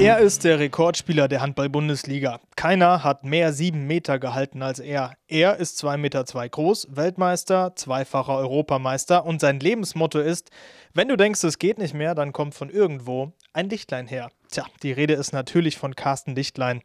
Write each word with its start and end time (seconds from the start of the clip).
Er 0.00 0.18
ist 0.18 0.44
der 0.44 0.58
Rekordspieler 0.58 1.28
der 1.28 1.42
Handball-Bundesliga. 1.42 2.40
Keiner 2.56 3.04
hat 3.04 3.22
mehr 3.22 3.52
sieben 3.52 3.86
Meter 3.86 4.18
gehalten 4.18 4.62
als 4.62 4.78
er. 4.78 5.12
Er 5.28 5.58
ist 5.58 5.76
zwei 5.76 5.98
Meter 5.98 6.24
zwei 6.24 6.48
groß, 6.48 6.88
Weltmeister, 6.92 7.76
zweifacher 7.76 8.38
Europameister 8.38 9.26
und 9.26 9.42
sein 9.42 9.60
Lebensmotto 9.60 10.18
ist: 10.18 10.48
Wenn 10.94 11.08
du 11.08 11.18
denkst, 11.18 11.44
es 11.44 11.58
geht 11.58 11.76
nicht 11.76 11.92
mehr, 11.92 12.14
dann 12.14 12.32
kommt 12.32 12.54
von 12.54 12.70
irgendwo 12.70 13.34
ein 13.52 13.68
Lichtlein 13.68 14.06
her. 14.06 14.30
Tja, 14.50 14.64
die 14.82 14.92
Rede 14.92 15.12
ist 15.12 15.34
natürlich 15.34 15.76
von 15.76 15.94
Carsten 15.94 16.34
Lichtlein. 16.34 16.80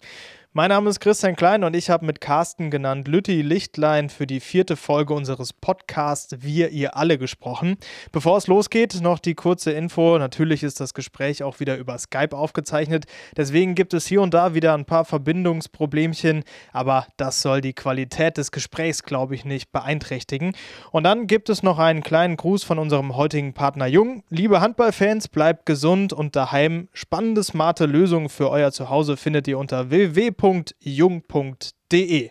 Mein 0.57 0.69
Name 0.69 0.89
ist 0.89 1.01
Christian 1.01 1.35
Klein 1.35 1.65
und 1.65 1.75
ich 1.75 1.89
habe 1.89 2.05
mit 2.05 2.21
Carsten 2.21 2.71
genannt 2.71 3.09
Lütti 3.09 3.41
Lichtlein 3.41 4.07
für 4.07 4.25
die 4.25 4.39
vierte 4.39 4.77
Folge 4.77 5.13
unseres 5.13 5.51
Podcasts 5.51 6.33
Wir, 6.39 6.69
ihr 6.69 6.95
alle 6.95 7.17
gesprochen. 7.17 7.75
Bevor 8.13 8.37
es 8.37 8.47
losgeht, 8.47 9.01
noch 9.01 9.19
die 9.19 9.35
kurze 9.35 9.73
Info. 9.73 10.17
Natürlich 10.17 10.63
ist 10.63 10.79
das 10.79 10.93
Gespräch 10.93 11.43
auch 11.43 11.59
wieder 11.59 11.75
über 11.75 11.97
Skype 11.97 12.33
aufgezeichnet. 12.33 13.03
Deswegen 13.35 13.75
gibt 13.75 13.93
es 13.93 14.07
hier 14.07 14.21
und 14.21 14.33
da 14.33 14.53
wieder 14.53 14.73
ein 14.73 14.85
paar 14.85 15.03
Verbindungsproblemchen, 15.03 16.45
aber 16.71 17.05
das 17.17 17.41
soll 17.41 17.59
die 17.59 17.73
Qualität 17.73 18.37
des 18.37 18.51
Gesprächs, 18.51 19.03
glaube 19.03 19.35
ich, 19.35 19.43
nicht 19.43 19.73
beeinträchtigen. 19.73 20.55
Und 20.91 21.03
dann 21.03 21.27
gibt 21.27 21.49
es 21.49 21.63
noch 21.63 21.79
einen 21.79 22.01
kleinen 22.01 22.37
Gruß 22.37 22.63
von 22.63 22.79
unserem 22.79 23.17
heutigen 23.17 23.53
Partner 23.53 23.87
Jung. 23.87 24.23
Liebe 24.29 24.61
Handballfans, 24.61 25.27
bleibt 25.27 25.65
gesund 25.65 26.13
und 26.13 26.37
daheim. 26.37 26.87
Spannende, 26.93 27.43
smarte 27.43 27.87
Lösungen 27.87 28.29
für 28.29 28.49
euer 28.49 28.71
Zuhause 28.71 29.17
findet 29.17 29.49
ihr 29.49 29.59
unter 29.59 29.89
www 29.89 30.44
www.jung.de. 30.45 32.29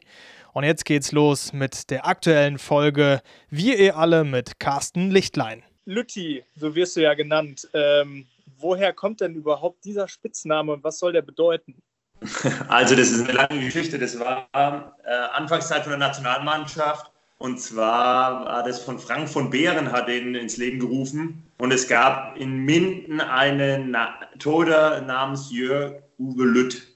Und 0.53 0.63
jetzt 0.63 0.85
geht's 0.85 1.11
los 1.11 1.53
mit 1.53 1.91
der 1.91 2.07
aktuellen 2.07 2.59
Folge 2.59 3.21
Wir 3.51 3.77
ihr 3.79 3.97
alle 3.97 4.23
mit 4.23 4.61
Carsten 4.61 5.11
Lichtlein. 5.11 5.65
Lütti, 5.85 6.45
so 6.55 6.77
wirst 6.77 6.97
du 6.97 7.03
ja 7.03 7.15
genannt. 7.15 7.69
Ähm, 7.75 8.27
woher 8.57 8.93
kommt 8.93 9.21
denn 9.21 9.35
überhaupt 9.35 9.85
dieser 9.85 10.07
Spitzname 10.07 10.73
und 10.73 10.85
was 10.85 10.99
soll 11.01 11.13
der 11.13 11.23
bedeuten? 11.23 11.83
Also, 12.69 12.95
das 12.95 13.11
ist 13.11 13.29
eine 13.29 13.33
lange 13.33 13.61
Geschichte. 13.61 13.99
Das 13.99 14.19
war 14.19 14.49
äh, 14.53 15.11
Anfangszeit 15.33 15.83
von 15.83 15.91
der 15.91 15.99
Nationalmannschaft. 15.99 17.11
Und 17.39 17.61
zwar 17.61 18.45
war 18.45 18.63
das 18.63 18.79
von 18.81 18.99
Frank 18.99 19.29
von 19.29 19.51
Behren, 19.51 19.91
hat 19.91 20.09
den 20.09 20.35
ins 20.37 20.57
Leben 20.57 20.79
gerufen. 20.79 21.43
Und 21.59 21.73
es 21.73 21.89
gab 21.89 22.37
in 22.39 22.59
Minden 22.59 23.21
einen 23.21 23.91
Na 23.91 24.15
Toder 24.39 25.01
namens 25.03 25.51
Jörg 25.51 25.95
Uwe 26.19 26.45
Lütt. 26.45 26.94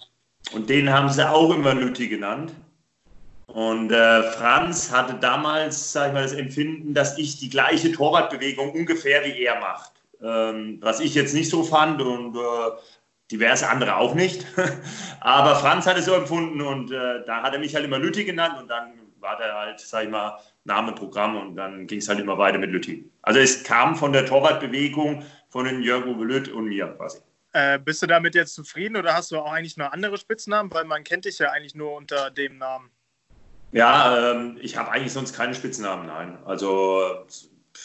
Und 0.52 0.70
den 0.70 0.92
haben 0.92 1.10
sie 1.10 1.28
auch 1.28 1.54
immer 1.54 1.74
Lütti 1.74 2.08
genannt. 2.08 2.52
Und 3.46 3.90
äh, 3.90 4.22
Franz 4.32 4.92
hatte 4.92 5.14
damals, 5.14 5.92
sag 5.92 6.08
ich 6.08 6.12
mal, 6.12 6.22
das 6.22 6.32
Empfinden, 6.32 6.94
dass 6.94 7.16
ich 7.18 7.38
die 7.38 7.48
gleiche 7.48 7.92
Torwartbewegung 7.92 8.72
ungefähr 8.72 9.24
wie 9.24 9.42
er 9.42 9.58
macht. 9.60 9.92
Ähm, 10.22 10.78
was 10.80 11.00
ich 11.00 11.14
jetzt 11.14 11.34
nicht 11.34 11.50
so 11.50 11.62
fand 11.62 12.02
und 12.02 12.36
äh, 12.36 12.40
diverse 13.30 13.68
andere 13.68 13.96
auch 13.96 14.14
nicht. 14.14 14.46
Aber 15.20 15.56
Franz 15.56 15.86
hat 15.86 15.96
es 15.96 16.04
so 16.04 16.14
empfunden 16.14 16.60
und 16.60 16.90
äh, 16.90 17.24
da 17.26 17.42
hat 17.42 17.54
er 17.54 17.58
mich 17.58 17.74
halt 17.74 17.84
immer 17.84 17.98
Lütti 17.98 18.24
genannt 18.24 18.56
und 18.58 18.68
dann 18.68 18.92
war 19.20 19.36
der 19.36 19.54
halt, 19.54 19.80
sag 19.80 20.04
ich 20.04 20.10
mal, 20.10 20.38
Name 20.64 20.92
Programm 20.92 21.36
und 21.36 21.56
dann 21.56 21.86
ging 21.86 21.98
es 21.98 22.08
halt 22.08 22.20
immer 22.20 22.38
weiter 22.38 22.58
mit 22.58 22.70
Lütti. 22.70 23.10
Also 23.22 23.40
es 23.40 23.64
kam 23.64 23.96
von 23.96 24.12
der 24.12 24.26
Torwartbewegung 24.26 25.24
von 25.48 25.64
den 25.64 25.82
Jörg 25.82 26.06
Uwe 26.06 26.24
Lütt 26.24 26.48
und 26.48 26.66
mir 26.66 26.86
quasi. 26.88 27.18
Äh, 27.52 27.78
bist 27.78 28.02
du 28.02 28.06
damit 28.06 28.34
jetzt 28.34 28.54
zufrieden 28.54 28.96
oder 28.96 29.14
hast 29.14 29.30
du 29.30 29.38
auch 29.38 29.52
eigentlich 29.52 29.76
noch 29.76 29.92
andere 29.92 30.18
Spitznamen? 30.18 30.72
Weil 30.72 30.84
man 30.84 31.04
kennt 31.04 31.24
dich 31.24 31.38
ja 31.38 31.50
eigentlich 31.50 31.74
nur 31.74 31.94
unter 31.94 32.30
dem 32.30 32.58
Namen. 32.58 32.90
Ja, 33.72 34.32
ähm, 34.32 34.58
ich 34.60 34.76
habe 34.76 34.90
eigentlich 34.90 35.12
sonst 35.12 35.34
keine 35.34 35.54
Spitznamen, 35.54 36.06
nein. 36.06 36.38
Also 36.44 37.24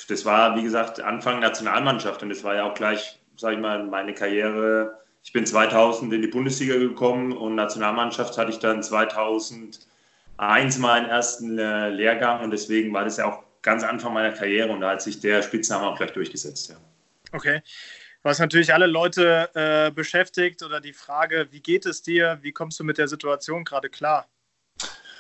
das 0.08 0.26
war, 0.26 0.56
wie 0.56 0.64
gesagt, 0.64 1.00
Anfang 1.02 1.40
Nationalmannschaft 1.40 2.24
und 2.24 2.30
das 2.30 2.44
war 2.44 2.56
ja 2.56 2.64
auch 2.64 2.74
gleich, 2.74 3.20
sage 3.38 3.56
ich 3.56 3.62
mal, 3.62 3.84
meine 3.84 4.14
Karriere. 4.14 5.00
Ich 5.24 5.34
bin 5.34 5.46
2000 5.46 6.12
in 6.14 6.22
die 6.22 6.28
Bundesliga 6.28 6.76
gekommen 6.76 7.32
und 7.34 7.56
Nationalmannschaft 7.56 8.38
hatte 8.38 8.52
ich 8.52 8.60
dann 8.60 8.84
2001 8.84 9.88
meinen 10.78 11.10
ersten 11.10 11.58
äh, 11.58 11.90
Lehrgang 11.90 12.42
und 12.44 12.52
deswegen 12.52 12.94
war 12.94 13.06
das 13.06 13.18
ja 13.18 13.26
auch 13.26 13.44
ganz 13.62 13.84
Anfang 13.84 14.14
meiner 14.14 14.34
Karriere 14.34 14.72
und 14.72 14.82
da 14.82 14.92
hat 14.92 15.02
sich 15.02 15.20
der 15.22 15.42
Spitzname 15.42 15.88
auch 15.88 15.98
gleich 15.98 16.12
durchgesetzt. 16.12 16.70
Ja. 16.70 16.76
Okay 17.32 17.62
was 18.24 18.40
natürlich 18.40 18.74
alle 18.74 18.88
Leute 18.88 19.50
äh, 19.54 19.92
beschäftigt 19.92 20.64
oder 20.64 20.80
die 20.80 20.94
Frage, 20.94 21.48
wie 21.52 21.60
geht 21.60 21.86
es 21.86 22.02
dir, 22.02 22.40
wie 22.42 22.54
kommst 22.54 22.80
du 22.80 22.84
mit 22.84 22.98
der 22.98 23.08
Situation 23.08 23.64
gerade 23.64 23.90
klar? 23.90 24.28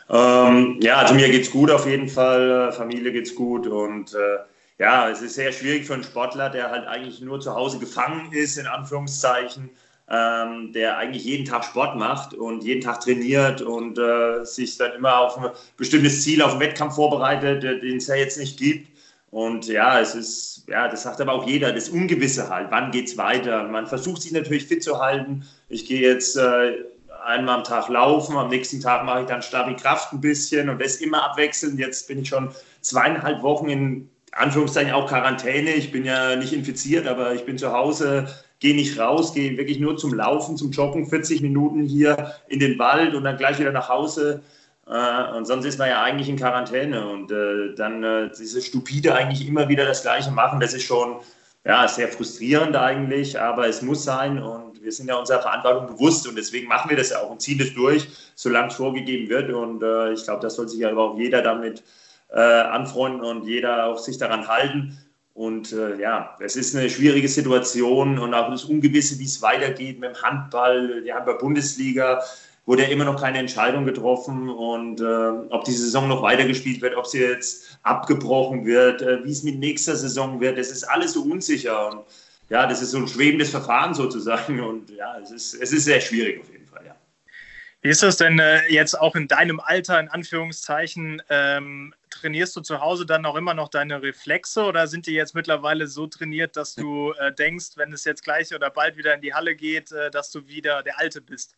Ähm, 0.09 0.79
ja, 0.81 0.97
also 0.97 1.13
mir 1.13 1.29
geht 1.29 1.43
es 1.43 1.51
gut 1.51 1.69
auf 1.69 1.85
jeden 1.85 2.09
Fall, 2.09 2.71
Familie 2.71 3.11
geht 3.11 3.27
es 3.27 3.35
gut 3.35 3.67
und 3.67 4.13
äh, 4.13 4.39
ja, 4.79 5.09
es 5.09 5.21
ist 5.21 5.35
sehr 5.35 5.51
schwierig 5.51 5.85
für 5.85 5.93
einen 5.93 6.03
Sportler, 6.03 6.49
der 6.49 6.71
halt 6.71 6.87
eigentlich 6.87 7.21
nur 7.21 7.39
zu 7.39 7.53
Hause 7.53 7.79
gefangen 7.79 8.31
ist, 8.31 8.57
in 8.57 8.67
Anführungszeichen, 8.67 9.69
ähm, 10.09 10.73
der 10.73 10.97
eigentlich 10.97 11.23
jeden 11.23 11.45
Tag 11.45 11.63
Sport 11.63 11.97
macht 11.97 12.33
und 12.33 12.63
jeden 12.63 12.81
Tag 12.81 13.01
trainiert 13.01 13.61
und 13.61 13.97
äh, 13.97 14.43
sich 14.43 14.77
dann 14.77 14.93
immer 14.93 15.19
auf 15.19 15.37
ein 15.37 15.51
bestimmtes 15.77 16.23
Ziel, 16.23 16.41
auf 16.41 16.51
einen 16.51 16.59
Wettkampf 16.59 16.95
vorbereitet, 16.95 17.63
den 17.63 17.97
es 17.97 18.07
ja 18.07 18.15
jetzt 18.15 18.37
nicht 18.37 18.57
gibt. 18.57 18.92
Und 19.33 19.65
ja, 19.65 19.99
es 19.99 20.13
ist, 20.13 20.65
ja, 20.67 20.87
das 20.87 21.01
sagt 21.01 21.19
aber 21.19 21.33
auch 21.33 21.47
jeder, 21.47 21.73
das 21.73 21.89
Ungewisse 21.89 22.49
halt. 22.49 22.67
Wann 22.69 22.91
geht 22.91 23.07
es 23.07 23.17
weiter? 23.17 23.63
Man 23.63 23.87
versucht 23.87 24.21
sich 24.21 24.31
natürlich 24.31 24.67
fit 24.67 24.83
zu 24.83 24.99
halten. 24.99 25.43
Ich 25.69 25.87
gehe 25.87 26.01
jetzt 26.01 26.37
äh, 26.37 26.75
einmal 27.25 27.57
am 27.57 27.63
Tag 27.63 27.89
laufen, 27.89 28.37
am 28.37 28.49
nächsten 28.49 28.79
Tag 28.79 29.03
mache 29.05 29.21
ich 29.21 29.25
dann 29.25 29.41
Stabi 29.41 29.75
Kraft 29.75 30.13
ein 30.13 30.21
bisschen 30.21 30.69
und 30.69 30.79
das 30.79 30.97
immer 30.97 31.23
abwechselnd. 31.23 31.79
Jetzt 31.79 32.07
bin 32.07 32.19
ich 32.19 32.29
schon 32.29 32.51
zweieinhalb 32.81 33.41
Wochen 33.41 33.69
in 33.69 34.09
Anführungszeichen 34.33 34.93
auch 34.93 35.07
Quarantäne. 35.07 35.71
Ich 35.71 35.91
bin 35.91 36.05
ja 36.05 36.35
nicht 36.35 36.53
infiziert, 36.53 37.07
aber 37.07 37.33
ich 37.33 37.43
bin 37.43 37.57
zu 37.57 37.73
Hause, 37.73 38.27
gehe 38.59 38.75
nicht 38.75 38.99
raus, 38.99 39.33
gehe 39.33 39.57
wirklich 39.57 39.79
nur 39.79 39.97
zum 39.97 40.13
Laufen, 40.13 40.57
zum 40.57 40.69
Joggen, 40.69 41.07
40 41.07 41.41
Minuten 41.41 41.81
hier 41.81 42.35
in 42.49 42.59
den 42.59 42.77
Wald 42.77 43.15
und 43.15 43.23
dann 43.23 43.37
gleich 43.37 43.57
wieder 43.57 43.71
nach 43.71 43.89
Hause. 43.89 44.43
Äh, 44.93 45.35
und 45.35 45.45
sonst 45.45 45.65
ist 45.65 45.79
man 45.79 45.89
ja 45.89 46.03
eigentlich 46.03 46.29
in 46.29 46.37
Quarantäne 46.37 47.07
und 47.07 47.31
äh, 47.31 47.73
dann 47.75 48.03
äh, 48.03 48.29
diese 48.37 48.61
stupide 48.61 49.15
eigentlich 49.15 49.47
immer 49.47 49.67
wieder 49.67 49.85
das 49.85 50.03
Gleiche 50.03 50.29
machen, 50.29 50.59
das 50.59 50.73
ist 50.75 50.83
schon 50.83 51.17
ja, 51.65 51.87
sehr 51.87 52.09
frustrierend 52.09 52.75
eigentlich, 52.75 53.39
aber 53.39 53.67
es 53.67 53.81
muss 53.81 54.03
sein 54.03 54.41
und 54.41 54.83
wir 54.83 54.91
sind 54.91 55.07
ja 55.07 55.15
unserer 55.15 55.41
Verantwortung 55.41 55.87
bewusst 55.87 56.27
und 56.27 56.35
deswegen 56.35 56.67
machen 56.67 56.89
wir 56.89 56.97
das 56.97 57.09
ja 57.09 57.19
auch 57.21 57.31
und 57.31 57.41
ziehen 57.41 57.57
das 57.57 57.73
durch, 57.73 58.07
solange 58.35 58.67
es 58.67 58.75
vorgegeben 58.75 59.29
wird 59.29 59.51
und 59.51 59.81
äh, 59.81 60.13
ich 60.13 60.23
glaube, 60.25 60.41
das 60.41 60.55
soll 60.55 60.69
sich 60.69 60.79
ja 60.79 60.91
aber 60.91 61.01
auch 61.01 61.17
jeder 61.17 61.41
damit 61.41 61.81
äh, 62.31 62.39
anfreunden 62.39 63.21
und 63.21 63.45
jeder 63.45 63.87
auch 63.87 63.97
sich 63.97 64.17
daran 64.17 64.47
halten. 64.47 64.97
Und 65.35 65.71
äh, 65.71 65.99
ja, 65.99 66.37
es 66.41 66.55
ist 66.55 66.75
eine 66.75 66.87
schwierige 66.91 67.27
Situation 67.27 68.19
und 68.19 68.35
auch 68.35 68.51
das 68.51 68.65
Ungewisse, 68.65 69.17
wie 69.17 69.25
es 69.25 69.41
weitergeht 69.41 69.99
mit 69.99 70.15
dem 70.15 70.21
Handball, 70.21 71.01
die 71.01 71.11
Handball-Bundesliga 71.11 72.21
wurde 72.65 72.83
ja 72.83 72.89
immer 72.89 73.05
noch 73.05 73.19
keine 73.19 73.39
Entscheidung 73.39 73.85
getroffen 73.85 74.49
und 74.49 75.01
äh, 75.01 75.03
ob 75.49 75.65
die 75.65 75.71
Saison 75.71 76.07
noch 76.07 76.21
weitergespielt 76.21 76.81
wird, 76.81 76.95
ob 76.95 77.07
sie 77.07 77.19
jetzt 77.19 77.77
abgebrochen 77.83 78.65
wird, 78.65 79.01
äh, 79.01 79.23
wie 79.25 79.31
es 79.31 79.43
mit 79.43 79.59
nächster 79.59 79.95
Saison 79.95 80.39
wird, 80.39 80.57
das 80.57 80.71
ist 80.71 80.83
alles 80.83 81.13
so 81.13 81.23
unsicher 81.23 81.91
und 81.91 82.05
ja, 82.49 82.67
das 82.67 82.81
ist 82.81 82.91
so 82.91 82.97
ein 82.97 83.07
schwebendes 83.07 83.49
Verfahren 83.49 83.93
sozusagen 83.93 84.59
und 84.63 84.89
ja, 84.91 85.17
es 85.19 85.31
ist, 85.31 85.53
es 85.55 85.73
ist 85.73 85.85
sehr 85.85 85.99
schwierig 85.99 86.41
auf 86.41 86.49
jeden 86.51 86.65
Fall, 86.65 86.85
ja. 86.85 86.95
Wie 87.81 87.89
ist 87.89 88.01
das 88.01 88.15
denn 88.15 88.39
äh, 88.39 88.61
jetzt 88.69 88.97
auch 88.97 89.15
in 89.15 89.27
deinem 89.27 89.59
Alter, 89.59 89.99
in 89.99 90.07
Anführungszeichen, 90.07 91.21
ähm, 91.29 91.93
trainierst 92.09 92.55
du 92.55 92.61
zu 92.61 92.79
Hause 92.79 93.05
dann 93.05 93.25
auch 93.25 93.35
immer 93.35 93.53
noch 93.53 93.67
deine 93.67 94.01
Reflexe 94.01 94.63
oder 94.63 94.87
sind 94.87 95.05
die 95.05 95.11
jetzt 95.11 95.35
mittlerweile 95.35 95.87
so 95.87 96.07
trainiert, 96.07 96.55
dass 96.55 96.75
du 96.75 97.11
äh, 97.19 97.33
denkst, 97.33 97.71
wenn 97.75 97.91
es 97.91 98.05
jetzt 98.05 98.23
gleich 98.23 98.55
oder 98.55 98.69
bald 98.69 98.95
wieder 98.95 99.13
in 99.13 99.19
die 99.19 99.33
Halle 99.33 99.53
geht, 99.57 99.91
äh, 99.91 100.09
dass 100.09 100.31
du 100.31 100.47
wieder 100.47 100.81
der 100.81 100.97
Alte 100.97 101.19
bist? 101.19 101.57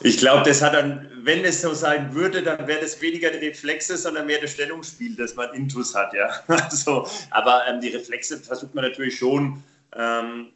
Ich 0.00 0.18
glaube, 0.18 0.48
das 0.48 0.62
hat 0.62 0.74
dann, 0.74 1.08
wenn 1.22 1.44
es 1.44 1.62
so 1.62 1.74
sein 1.74 2.14
würde, 2.14 2.42
dann 2.42 2.66
wäre 2.66 2.80
das 2.80 3.00
weniger 3.00 3.30
die 3.30 3.46
Reflexe, 3.46 3.96
sondern 3.96 4.26
mehr 4.26 4.40
das 4.40 4.52
Stellungsspiel, 4.52 5.16
das 5.16 5.34
man 5.34 5.52
intus 5.54 5.94
hat, 5.94 6.12
ja. 6.12 6.28
Also, 6.48 7.06
aber 7.30 7.62
ähm, 7.68 7.80
die 7.80 7.88
Reflexe 7.88 8.38
versucht 8.38 8.74
man 8.74 8.84
natürlich 8.84 9.18
schon 9.18 9.62
ähm, 9.96 10.48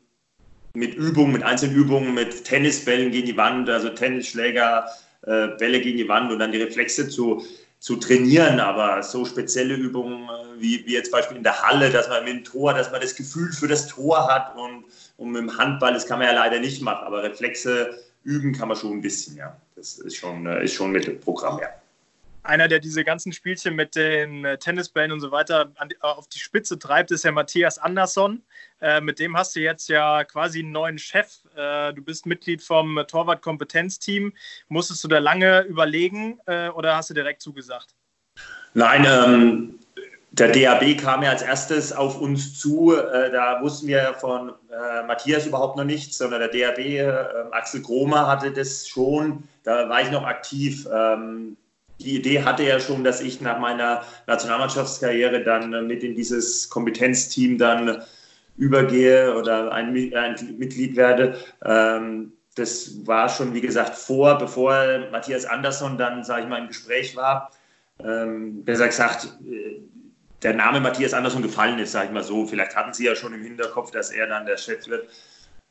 mit 0.74 0.94
Übungen, 0.94 1.32
mit 1.32 1.42
Einzelübungen, 1.42 2.14
mit 2.14 2.44
Tennisbällen 2.44 3.10
gegen 3.10 3.26
die 3.26 3.36
Wand, 3.36 3.68
also 3.68 3.88
Tennisschläger, 3.88 4.86
äh, 5.22 5.48
Bälle 5.58 5.80
gegen 5.80 5.98
die 5.98 6.08
Wand 6.08 6.30
und 6.30 6.38
dann 6.38 6.52
die 6.52 6.62
Reflexe 6.62 7.08
zu, 7.08 7.44
zu 7.78 7.96
trainieren. 7.96 8.60
Aber 8.60 9.02
so 9.02 9.24
spezielle 9.24 9.74
Übungen 9.74 10.24
äh, 10.24 10.60
wie, 10.60 10.86
wie 10.86 10.92
jetzt 10.92 11.10
Beispiel 11.10 11.36
in 11.36 11.42
der 11.42 11.62
Halle, 11.62 11.90
dass 11.90 12.08
man 12.08 12.24
mit 12.24 12.32
dem 12.34 12.44
Tor, 12.44 12.74
dass 12.74 12.90
man 12.90 13.00
das 13.00 13.14
Gefühl 13.14 13.52
für 13.52 13.68
das 13.68 13.86
Tor 13.86 14.28
hat 14.28 14.54
und, 14.56 14.84
und 15.16 15.30
mit 15.30 15.40
dem 15.40 15.56
Handball, 15.56 15.94
das 15.94 16.06
kann 16.06 16.18
man 16.18 16.28
ja 16.28 16.34
leider 16.34 16.60
nicht 16.60 16.82
machen. 16.82 17.06
Aber 17.06 17.22
Reflexe 17.22 17.98
üben 18.26 18.52
kann 18.52 18.68
man 18.68 18.76
schon 18.76 18.92
ein 18.92 19.00
bisschen, 19.00 19.36
ja. 19.36 19.56
Das 19.76 19.98
ist 19.98 20.16
schon, 20.16 20.46
äh, 20.46 20.64
ist 20.64 20.74
schon 20.74 20.90
mit 20.90 21.06
dem 21.06 21.20
Programm, 21.20 21.58
ja. 21.60 21.68
Einer, 22.42 22.68
der 22.68 22.78
diese 22.78 23.02
ganzen 23.02 23.32
Spielchen 23.32 23.74
mit 23.74 23.96
den 23.96 24.44
äh, 24.44 24.56
Tennisbällen 24.56 25.10
und 25.10 25.20
so 25.20 25.32
weiter 25.32 25.72
die, 25.90 26.00
auf 26.00 26.28
die 26.28 26.38
Spitze 26.38 26.78
treibt, 26.78 27.10
ist 27.10 27.24
ja 27.24 27.32
Matthias 27.32 27.78
Andersson. 27.78 28.42
Äh, 28.80 29.00
mit 29.00 29.18
dem 29.18 29.36
hast 29.36 29.56
du 29.56 29.60
jetzt 29.60 29.88
ja 29.88 30.22
quasi 30.24 30.60
einen 30.60 30.70
neuen 30.70 30.98
Chef. 30.98 31.40
Äh, 31.56 31.92
du 31.92 32.02
bist 32.02 32.24
Mitglied 32.24 32.62
vom 32.62 33.02
Torwart-Kompetenzteam. 33.08 34.32
Musstest 34.68 35.02
du 35.02 35.08
da 35.08 35.18
lange 35.18 35.62
überlegen 35.62 36.38
äh, 36.46 36.68
oder 36.68 36.96
hast 36.96 37.10
du 37.10 37.14
direkt 37.14 37.42
zugesagt? 37.42 37.96
Nein, 38.74 39.06
ähm, 39.08 39.75
der 40.38 40.52
DAB 40.52 40.98
kam 40.98 41.22
ja 41.22 41.30
als 41.30 41.42
erstes 41.42 41.92
auf 41.92 42.20
uns 42.20 42.58
zu. 42.58 42.94
Äh, 42.94 43.30
da 43.30 43.60
wussten 43.62 43.86
wir 43.86 44.14
von 44.20 44.50
äh, 44.70 45.06
Matthias 45.06 45.46
überhaupt 45.46 45.76
noch 45.76 45.84
nichts, 45.84 46.18
sondern 46.18 46.40
der 46.40 46.48
DAB, 46.48 46.78
äh, 46.78 47.10
Axel 47.52 47.82
Kromer 47.82 48.26
hatte 48.26 48.50
das 48.50 48.86
schon. 48.86 49.44
Da 49.64 49.88
war 49.88 50.02
ich 50.02 50.10
noch 50.10 50.24
aktiv. 50.24 50.86
Ähm, 50.92 51.56
die 52.00 52.16
Idee 52.16 52.42
hatte 52.44 52.64
ja 52.64 52.78
schon, 52.78 53.02
dass 53.04 53.22
ich 53.22 53.40
nach 53.40 53.58
meiner 53.58 54.02
Nationalmannschaftskarriere 54.26 55.42
dann 55.42 55.86
mit 55.86 56.02
in 56.04 56.14
dieses 56.14 56.68
Kompetenzteam 56.68 57.56
dann 57.56 58.02
übergehe 58.58 59.34
oder 59.34 59.72
ein, 59.72 60.14
ein 60.14 60.56
Mitglied 60.58 60.96
werde. 60.96 61.38
Ähm, 61.64 62.32
das 62.54 63.06
war 63.06 63.30
schon, 63.30 63.54
wie 63.54 63.60
gesagt, 63.62 63.94
vor, 63.94 64.36
bevor 64.36 64.74
Matthias 65.10 65.46
Andersson 65.46 65.96
dann, 65.96 66.24
sage 66.24 66.42
ich 66.42 66.48
mal, 66.48 66.60
im 66.60 66.68
Gespräch 66.68 67.16
war. 67.16 67.50
Ähm, 67.98 68.62
besser 68.64 68.86
gesagt, 68.86 69.28
äh, 69.46 69.80
der 70.46 70.54
Name 70.54 70.78
Matthias 70.78 71.12
Andersson 71.12 71.42
gefallen 71.42 71.80
ist, 71.80 71.90
sage 71.90 72.06
ich 72.06 72.12
mal 72.12 72.22
so. 72.22 72.46
Vielleicht 72.46 72.76
hatten 72.76 72.92
Sie 72.92 73.04
ja 73.04 73.16
schon 73.16 73.34
im 73.34 73.42
Hinterkopf, 73.42 73.90
dass 73.90 74.12
er 74.12 74.28
dann 74.28 74.46
der 74.46 74.56
Chef 74.56 74.86
wird. 74.86 75.08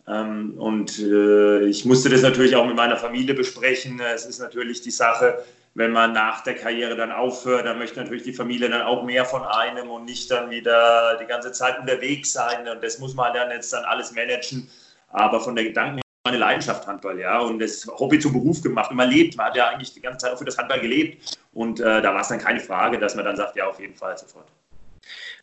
Ähm, 0.05 0.55
und 0.57 0.99
äh, 0.99 1.61
ich 1.61 1.85
musste 1.85 2.09
das 2.09 2.23
natürlich 2.23 2.57
auch 2.57 2.65
mit 2.65 2.75
meiner 2.75 2.97
Familie 2.97 3.33
besprechen. 3.35 4.01
Es 4.01 4.25
ist 4.25 4.39
natürlich 4.39 4.81
die 4.81 4.91
Sache, 4.91 5.45
wenn 5.75 5.93
man 5.93 6.11
nach 6.11 6.43
der 6.43 6.55
Karriere 6.55 6.97
dann 6.97 7.13
aufhört, 7.13 7.65
dann 7.65 7.79
möchte 7.79 8.01
natürlich 8.01 8.23
die 8.23 8.33
Familie 8.33 8.69
dann 8.69 8.81
auch 8.81 9.05
mehr 9.05 9.23
von 9.23 9.43
einem 9.43 9.89
und 9.89 10.03
nicht 10.03 10.29
dann 10.29 10.49
wieder 10.49 11.19
die 11.21 11.25
ganze 11.25 11.53
Zeit 11.53 11.79
unterwegs 11.79 12.33
sein. 12.33 12.67
Und 12.67 12.83
das 12.83 12.99
muss 12.99 13.15
man 13.15 13.33
dann 13.33 13.51
jetzt 13.51 13.71
dann 13.71 13.85
alles 13.85 14.11
managen. 14.11 14.69
Aber 15.07 15.39
von 15.39 15.55
der 15.55 15.63
Gedanken 15.63 16.01
meine 16.25 16.37
Leidenschaft 16.37 16.85
Handball, 16.85 17.19
ja, 17.19 17.39
und 17.39 17.59
das 17.59 17.87
Hobby 17.87 18.19
zum 18.19 18.33
Beruf 18.33 18.61
gemacht. 18.61 18.89
Und 18.89 18.97
man 18.97 19.09
lebt, 19.09 19.37
man 19.37 19.45
hat 19.45 19.55
ja 19.55 19.69
eigentlich 19.69 19.93
die 19.93 20.01
ganze 20.01 20.25
Zeit 20.25 20.33
auch 20.33 20.37
für 20.39 20.45
das 20.45 20.57
Handball 20.57 20.81
gelebt. 20.81 21.37
Und 21.53 21.79
äh, 21.79 22.01
da 22.01 22.13
war 22.13 22.21
es 22.21 22.27
dann 22.27 22.39
keine 22.39 22.59
Frage, 22.59 22.99
dass 22.99 23.15
man 23.15 23.23
dann 23.23 23.37
sagt, 23.37 23.55
ja, 23.55 23.67
auf 23.67 23.79
jeden 23.79 23.95
Fall 23.95 24.17
sofort. 24.17 24.47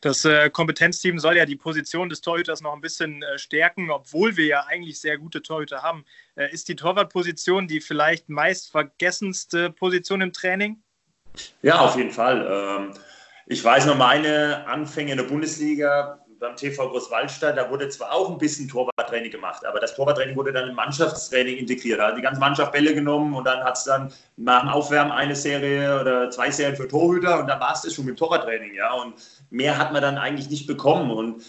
Das 0.02 0.24
äh, 0.24 0.50
Kompetenzteam 0.50 1.20
soll 1.20 1.36
ja 1.36 1.46
die 1.46 1.56
Position 1.56 2.08
des 2.08 2.20
Torhüters 2.20 2.60
noch 2.60 2.74
ein 2.74 2.80
bisschen 2.80 3.22
äh, 3.22 3.38
stärken, 3.38 3.88
obwohl 3.90 4.36
wir 4.36 4.46
ja 4.46 4.66
eigentlich 4.66 5.00
sehr 5.00 5.16
gute 5.16 5.42
Torhüter 5.42 5.82
haben. 5.82 6.04
Äh, 6.34 6.52
ist 6.52 6.68
die 6.68 6.74
Torwartposition 6.74 7.68
die 7.68 7.80
vielleicht 7.80 8.28
meist 8.28 8.72
vergessenste 8.72 9.70
Position 9.70 10.20
im 10.20 10.32
Training? 10.32 10.82
Ja, 11.62 11.80
auf 11.80 11.96
jeden 11.96 12.10
Fall. 12.10 12.46
Ähm, 12.50 12.94
ich 13.46 13.62
weiß 13.62 13.86
noch 13.86 13.96
meine 13.96 14.66
Anfänge 14.66 15.12
in 15.12 15.18
der 15.18 15.24
Bundesliga 15.24 16.21
beim 16.42 16.56
TV 16.56 16.90
Großwaldstadt, 16.90 17.56
da 17.56 17.70
wurde 17.70 17.88
zwar 17.88 18.12
auch 18.12 18.28
ein 18.28 18.36
bisschen 18.36 18.68
Torwarttraining 18.68 19.30
gemacht, 19.30 19.64
aber 19.64 19.80
das 19.80 19.94
Torwarttraining 19.94 20.36
wurde 20.36 20.52
dann 20.52 20.68
im 20.68 20.74
Mannschaftstraining 20.74 21.56
integriert. 21.56 22.00
Da 22.00 22.08
hat 22.08 22.18
die 22.18 22.22
ganze 22.22 22.40
Mannschaft 22.40 22.72
Bälle 22.72 22.94
genommen 22.94 23.34
und 23.34 23.44
dann 23.44 23.64
hat 23.64 23.78
es 23.78 23.84
dann 23.84 24.12
nach 24.36 24.60
dem 24.60 24.68
Aufwärmen 24.68 25.12
eine 25.12 25.36
Serie 25.36 26.00
oder 26.00 26.30
zwei 26.30 26.50
Serien 26.50 26.76
für 26.76 26.88
Torhüter 26.88 27.40
und 27.40 27.46
dann 27.46 27.60
war 27.60 27.72
es 27.72 27.82
das 27.82 27.94
schon 27.94 28.04
mit 28.04 28.18
Torwarttraining. 28.18 28.74
Ja? 28.74 28.92
Und 28.92 29.14
mehr 29.50 29.78
hat 29.78 29.92
man 29.92 30.02
dann 30.02 30.18
eigentlich 30.18 30.50
nicht 30.50 30.66
bekommen. 30.66 31.12
Und 31.12 31.44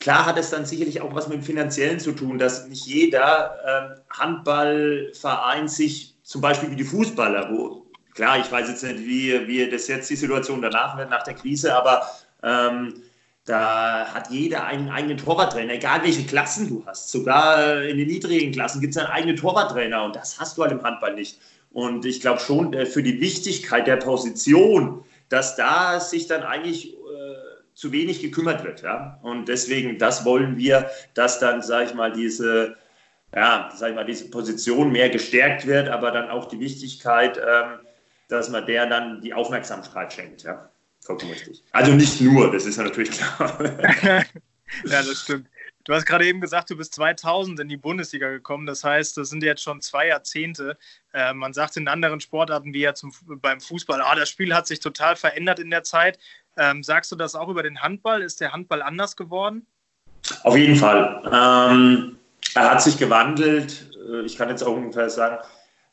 klar 0.00 0.26
hat 0.26 0.36
es 0.36 0.50
dann 0.50 0.66
sicherlich 0.66 1.00
auch 1.00 1.14
was 1.14 1.28
mit 1.28 1.38
dem 1.38 1.44
Finanziellen 1.44 2.00
zu 2.00 2.12
tun, 2.12 2.38
dass 2.38 2.66
nicht 2.66 2.84
jeder 2.84 3.56
äh, 3.64 4.18
Handballverein 4.18 5.68
sich 5.68 6.16
zum 6.24 6.40
Beispiel 6.40 6.70
wie 6.70 6.76
die 6.76 6.84
Fußballer, 6.84 7.50
wo 7.52 7.86
klar, 8.14 8.38
ich 8.38 8.50
weiß 8.50 8.68
jetzt 8.68 8.82
nicht, 8.82 8.98
wie, 8.98 9.46
wie 9.46 9.70
das 9.70 9.86
jetzt 9.86 10.10
die 10.10 10.16
Situation 10.16 10.60
danach 10.60 10.98
wird, 10.98 11.10
nach 11.10 11.22
der 11.22 11.34
Krise, 11.34 11.74
aber 11.74 12.06
ähm, 12.42 13.02
da 13.44 14.06
hat 14.14 14.30
jeder 14.30 14.64
einen 14.66 14.88
eigenen 14.88 15.18
Torwarttrainer, 15.18 15.74
egal 15.74 16.02
welche 16.04 16.24
Klassen 16.24 16.68
du 16.68 16.84
hast. 16.86 17.10
Sogar 17.10 17.82
in 17.82 17.98
den 17.98 18.06
niedrigen 18.06 18.52
Klassen 18.52 18.80
gibt 18.80 18.94
es 18.94 18.98
einen 18.98 19.10
eigenen 19.10 19.36
Torwarttrainer 19.36 20.04
und 20.04 20.14
das 20.14 20.38
hast 20.38 20.56
du 20.56 20.62
halt 20.62 20.72
im 20.72 20.82
Handball 20.82 21.14
nicht. 21.14 21.38
Und 21.72 22.04
ich 22.04 22.20
glaube 22.20 22.40
schon 22.40 22.72
äh, 22.72 22.86
für 22.86 23.02
die 23.02 23.20
Wichtigkeit 23.20 23.86
der 23.86 23.96
Position, 23.96 25.04
dass 25.28 25.56
da 25.56 25.98
sich 25.98 26.26
dann 26.26 26.42
eigentlich 26.42 26.94
äh, 26.94 26.96
zu 27.74 27.90
wenig 27.90 28.20
gekümmert 28.20 28.62
wird. 28.64 28.82
Ja? 28.82 29.18
Und 29.22 29.48
deswegen, 29.48 29.98
das 29.98 30.24
wollen 30.24 30.56
wir, 30.56 30.90
dass 31.14 31.40
dann, 31.40 31.62
sage 31.62 31.86
ich 31.86 31.94
mal, 31.94 32.12
diese, 32.12 32.76
ja, 33.34 33.70
sag 33.74 33.90
ich 33.90 33.94
mal, 33.96 34.04
diese 34.04 34.30
Position 34.30 34.92
mehr 34.92 35.08
gestärkt 35.08 35.66
wird, 35.66 35.88
aber 35.88 36.10
dann 36.10 36.30
auch 36.30 36.46
die 36.46 36.60
Wichtigkeit, 36.60 37.38
ähm, 37.38 37.80
dass 38.28 38.50
man 38.50 38.66
der 38.66 38.86
dann 38.86 39.20
die 39.20 39.34
Aufmerksamkeit 39.34 40.12
schenkt. 40.12 40.42
Ja? 40.42 40.70
Vollkommen 41.02 41.32
richtig. 41.32 41.62
Also 41.72 41.92
nicht 41.92 42.20
nur, 42.20 42.52
das 42.52 42.64
ist 42.64 42.76
ja 42.76 42.84
natürlich 42.84 43.10
klar. 43.10 43.58
ja, 44.04 44.24
das 44.84 45.22
stimmt. 45.22 45.48
Du 45.84 45.92
hast 45.92 46.06
gerade 46.06 46.24
eben 46.26 46.40
gesagt, 46.40 46.70
du 46.70 46.76
bist 46.76 46.94
2000 46.94 47.58
in 47.58 47.68
die 47.68 47.76
Bundesliga 47.76 48.30
gekommen. 48.30 48.66
Das 48.66 48.84
heißt, 48.84 49.16
das 49.16 49.30
sind 49.30 49.42
jetzt 49.42 49.62
schon 49.62 49.80
zwei 49.80 50.06
Jahrzehnte. 50.06 50.78
Äh, 51.12 51.34
man 51.34 51.52
sagt 51.52 51.76
in 51.76 51.88
anderen 51.88 52.20
Sportarten 52.20 52.72
wie 52.72 52.82
ja 52.82 52.94
zum, 52.94 53.12
beim 53.26 53.60
Fußball, 53.60 54.00
ah, 54.00 54.14
das 54.14 54.28
Spiel 54.28 54.54
hat 54.54 54.68
sich 54.68 54.78
total 54.78 55.16
verändert 55.16 55.58
in 55.58 55.70
der 55.70 55.82
Zeit. 55.82 56.20
Ähm, 56.56 56.84
sagst 56.84 57.10
du 57.10 57.16
das 57.16 57.34
auch 57.34 57.48
über 57.48 57.64
den 57.64 57.82
Handball? 57.82 58.22
Ist 58.22 58.40
der 58.40 58.52
Handball 58.52 58.82
anders 58.82 59.16
geworden? 59.16 59.66
Auf 60.44 60.56
jeden 60.56 60.76
Fall. 60.76 61.20
Ähm, 61.26 62.16
er 62.54 62.70
hat 62.70 62.82
sich 62.82 62.96
gewandelt. 62.96 63.90
Äh, 64.08 64.20
ich 64.20 64.36
kann 64.36 64.50
jetzt 64.50 64.62
auch 64.62 64.76
ungefähr 64.76 65.10
sagen, 65.10 65.38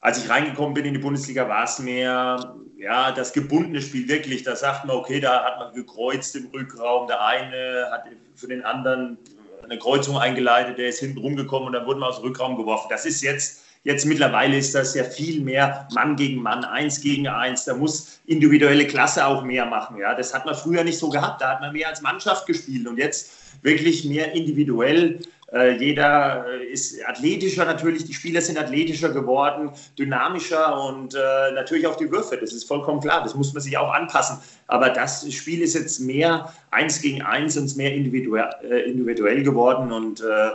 als 0.02 0.24
ich 0.24 0.30
reingekommen 0.30 0.74
bin 0.74 0.86
in 0.86 0.94
die 0.94 1.00
Bundesliga, 1.00 1.48
war 1.50 1.66
es 1.66 1.80
mehr 1.80 2.56
ja, 2.78 3.12
das 3.12 3.34
gebundene 3.34 3.82
Spiel 3.82 4.08
wirklich. 4.08 4.44
Da 4.44 4.56
sagt 4.56 4.86
man, 4.86 4.96
okay, 4.96 5.20
da 5.20 5.44
hat 5.44 5.60
man 5.60 5.74
gekreuzt 5.74 6.36
im 6.36 6.48
Rückraum. 6.48 7.08
Der 7.08 7.24
eine 7.26 7.88
hat 7.92 8.06
für 8.36 8.48
den 8.48 8.64
anderen 8.64 9.18
eine 9.64 9.78
Kreuzung 9.78 10.18
eingeleitet, 10.18 10.78
der 10.78 10.90
ist 10.90 11.00
hinten 11.00 11.20
rumgekommen 11.20 11.68
und 11.68 11.74
dann 11.74 11.86
wurden 11.86 12.00
wir 12.00 12.08
aus 12.08 12.22
dem 12.22 12.26
Rückraum 12.26 12.56
geworfen. 12.56 12.88
Das 12.90 13.06
ist 13.06 13.22
jetzt, 13.22 13.66
jetzt 13.84 14.06
mittlerweile 14.06 14.58
ist 14.58 14.74
das 14.74 14.96
ja 14.96 15.04
viel 15.04 15.42
mehr 15.42 15.88
Mann 15.94 16.16
gegen 16.16 16.42
Mann, 16.42 16.64
eins 16.64 17.02
gegen 17.02 17.28
eins. 17.28 17.66
Da 17.66 17.76
muss 17.76 18.20
individuelle 18.26 18.88
Klasse 18.88 19.28
auch 19.28 19.44
mehr 19.44 19.66
machen. 19.66 19.98
Ja, 19.98 20.16
das 20.16 20.34
hat 20.34 20.46
man 20.46 20.56
früher 20.56 20.84
nicht 20.84 20.98
so 20.98 21.10
gehabt. 21.10 21.42
Da 21.42 21.52
hat 21.52 21.62
man 21.62 21.74
mehr 21.74 21.90
als 21.90 22.02
Mannschaft 22.02 22.48
gespielt 22.48 22.88
und 22.88 22.98
jetzt 22.98 23.32
wirklich 23.62 24.06
mehr 24.06 24.32
individuell 24.32 25.20
jeder 25.52 26.46
äh, 26.48 26.66
ist 26.66 27.04
athletischer 27.08 27.66
natürlich, 27.66 28.06
die 28.06 28.14
Spieler 28.14 28.40
sind 28.40 28.60
athletischer 28.60 29.10
geworden, 29.10 29.72
dynamischer 29.98 30.80
und 30.84 31.16
äh, 31.16 31.52
natürlich 31.54 31.88
auch 31.88 31.96
die 31.96 32.12
Würfe, 32.12 32.38
das 32.38 32.54
ist 32.54 32.66
vollkommen 32.66 33.00
klar, 33.02 33.24
das 33.24 33.34
muss 33.34 33.52
man 33.54 33.64
sich 33.64 33.76
auch 33.78 33.92
anpassen. 33.92 34.38
Aber 34.68 34.90
das 34.90 35.32
Spiel 35.34 35.62
ist 35.62 35.74
jetzt 35.74 36.00
mehr 36.00 36.54
eins 36.70 37.02
gegen 37.02 37.24
eins 37.24 37.58
und 37.58 37.76
mehr 37.78 37.94
individuell, 37.94 38.50
äh, 38.64 38.90
individuell 38.90 39.42
geworden 39.42 39.92
und 39.92 40.22
äh, 40.22 40.52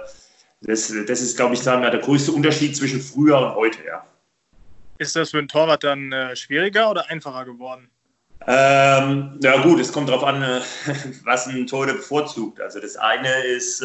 das, 0.60 0.94
das 1.06 1.20
ist, 1.20 1.36
glaube 1.36 1.54
ich, 1.54 1.60
sagen 1.60 1.82
wir, 1.82 1.90
der 1.90 2.00
größte 2.00 2.32
Unterschied 2.32 2.76
zwischen 2.76 3.00
früher 3.00 3.38
und 3.38 3.54
heute. 3.54 3.78
Ja. 3.86 4.04
Ist 4.98 5.16
das 5.16 5.32
für 5.32 5.38
einen 5.38 5.48
Torwart 5.48 5.82
dann 5.82 6.12
äh, 6.12 6.36
schwieriger 6.36 6.90
oder 6.90 7.10
einfacher 7.10 7.44
geworden? 7.44 7.90
Ähm, 8.46 9.40
ja 9.42 9.60
gut, 9.62 9.80
es 9.80 9.92
kommt 9.92 10.08
darauf 10.08 10.24
an, 10.24 10.42
was 11.24 11.48
ein 11.48 11.66
Torhüter 11.66 11.94
bevorzugt. 11.94 12.60
Also 12.60 12.78
das 12.78 12.96
eine 12.96 13.28
ist 13.44 13.82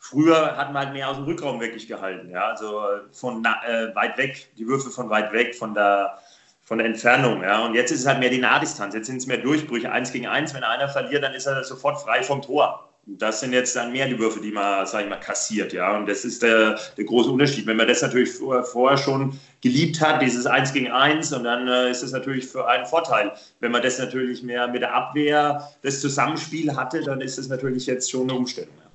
Früher 0.00 0.56
hat 0.56 0.72
man 0.72 0.84
halt 0.84 0.94
mehr 0.94 1.08
aus 1.10 1.16
dem 1.16 1.24
Rückraum 1.24 1.60
wirklich 1.60 1.88
gehalten, 1.88 2.30
ja, 2.30 2.48
also 2.48 2.82
von 3.12 3.44
äh, 3.44 3.94
weit 3.94 4.16
weg, 4.16 4.48
die 4.56 4.66
Würfe 4.66 4.90
von 4.90 5.10
weit 5.10 5.32
weg, 5.32 5.56
von 5.56 5.74
der, 5.74 6.18
von 6.62 6.78
der 6.78 6.86
Entfernung, 6.86 7.42
ja. 7.42 7.64
Und 7.64 7.74
jetzt 7.74 7.90
ist 7.90 8.00
es 8.00 8.06
halt 8.06 8.20
mehr 8.20 8.30
die 8.30 8.38
Nahdistanz, 8.38 8.94
jetzt 8.94 9.06
sind 9.06 9.16
es 9.16 9.26
mehr 9.26 9.38
Durchbrüche, 9.38 9.90
eins 9.90 10.12
gegen 10.12 10.26
eins. 10.26 10.54
Wenn 10.54 10.62
einer 10.62 10.88
verliert, 10.88 11.24
dann 11.24 11.34
ist 11.34 11.46
er 11.46 11.62
sofort 11.64 12.00
frei 12.00 12.22
vom 12.22 12.40
Tor. 12.40 12.84
Das 13.10 13.40
sind 13.40 13.54
jetzt 13.54 13.74
dann 13.74 13.90
mehr 13.90 14.06
die 14.06 14.18
Würfe, 14.18 14.38
die 14.38 14.52
man, 14.52 14.86
sag 14.86 15.02
ich 15.02 15.08
mal, 15.08 15.16
kassiert, 15.16 15.72
ja. 15.72 15.96
Und 15.96 16.06
das 16.06 16.24
ist 16.24 16.42
der, 16.42 16.78
der 16.96 17.04
große 17.04 17.30
Unterschied. 17.30 17.66
Wenn 17.66 17.78
man 17.78 17.88
das 17.88 18.02
natürlich 18.02 18.30
vorher, 18.32 18.98
schon 18.98 19.38
geliebt 19.62 20.00
hat, 20.00 20.22
dieses 20.22 20.46
Eins 20.46 20.72
gegen 20.72 20.92
Eins, 20.92 21.32
und 21.32 21.44
dann 21.44 21.66
äh, 21.66 21.90
ist 21.90 22.02
das 22.02 22.12
natürlich 22.12 22.46
für 22.46 22.68
einen 22.68 22.86
Vorteil. 22.86 23.32
Wenn 23.60 23.72
man 23.72 23.82
das 23.82 23.98
natürlich 23.98 24.42
mehr 24.42 24.68
mit 24.68 24.82
der 24.82 24.94
Abwehr, 24.94 25.68
das 25.82 26.00
Zusammenspiel 26.00 26.76
hatte, 26.76 27.02
dann 27.02 27.20
ist 27.20 27.38
das 27.38 27.48
natürlich 27.48 27.86
jetzt 27.86 28.10
schon 28.10 28.28
eine 28.28 28.34
Umstellung. 28.34 28.74
Ja. 28.78 28.87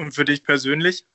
Und 0.00 0.14
für 0.14 0.24
dich 0.24 0.44
persönlich? 0.44 1.06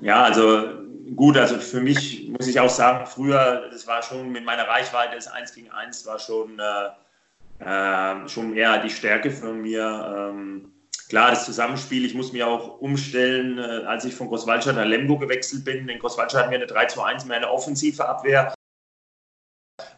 Ja, 0.00 0.24
also 0.24 0.70
gut, 1.14 1.36
also 1.36 1.56
für 1.60 1.80
mich 1.80 2.28
muss 2.28 2.48
ich 2.48 2.58
auch 2.58 2.68
sagen, 2.68 3.06
früher, 3.06 3.68
das 3.70 3.86
war 3.86 4.02
schon 4.02 4.32
mit 4.32 4.44
meiner 4.44 4.66
Reichweite, 4.66 5.14
das 5.14 5.28
1 5.28 5.54
gegen 5.54 5.70
1 5.70 6.04
war 6.04 6.18
schon, 6.18 6.58
äh, 6.58 7.64
äh, 7.64 8.28
schon 8.28 8.56
eher 8.56 8.78
die 8.78 8.90
Stärke 8.90 9.30
von 9.30 9.62
mir. 9.62 10.32
Ähm, 10.32 10.72
klar, 11.08 11.30
das 11.30 11.44
Zusammenspiel, 11.44 12.04
ich 12.04 12.14
muss 12.14 12.32
mich 12.32 12.42
auch 12.42 12.80
umstellen, 12.80 13.58
äh, 13.58 13.86
als 13.86 14.04
ich 14.04 14.16
von 14.16 14.26
Großwaldstadt 14.26 14.74
nach 14.74 14.84
Lemgo 14.84 15.16
gewechselt 15.16 15.64
bin. 15.64 15.88
In 15.88 16.00
Großwaldstadt 16.00 16.42
hatten 16.42 16.50
wir 16.50 16.58
eine 16.58 16.66
3 16.66 16.86
zu 16.86 17.02
1 17.02 17.24
mehr 17.26 17.36
eine 17.36 17.50
offensive 17.50 18.04
Abwehr. 18.04 18.52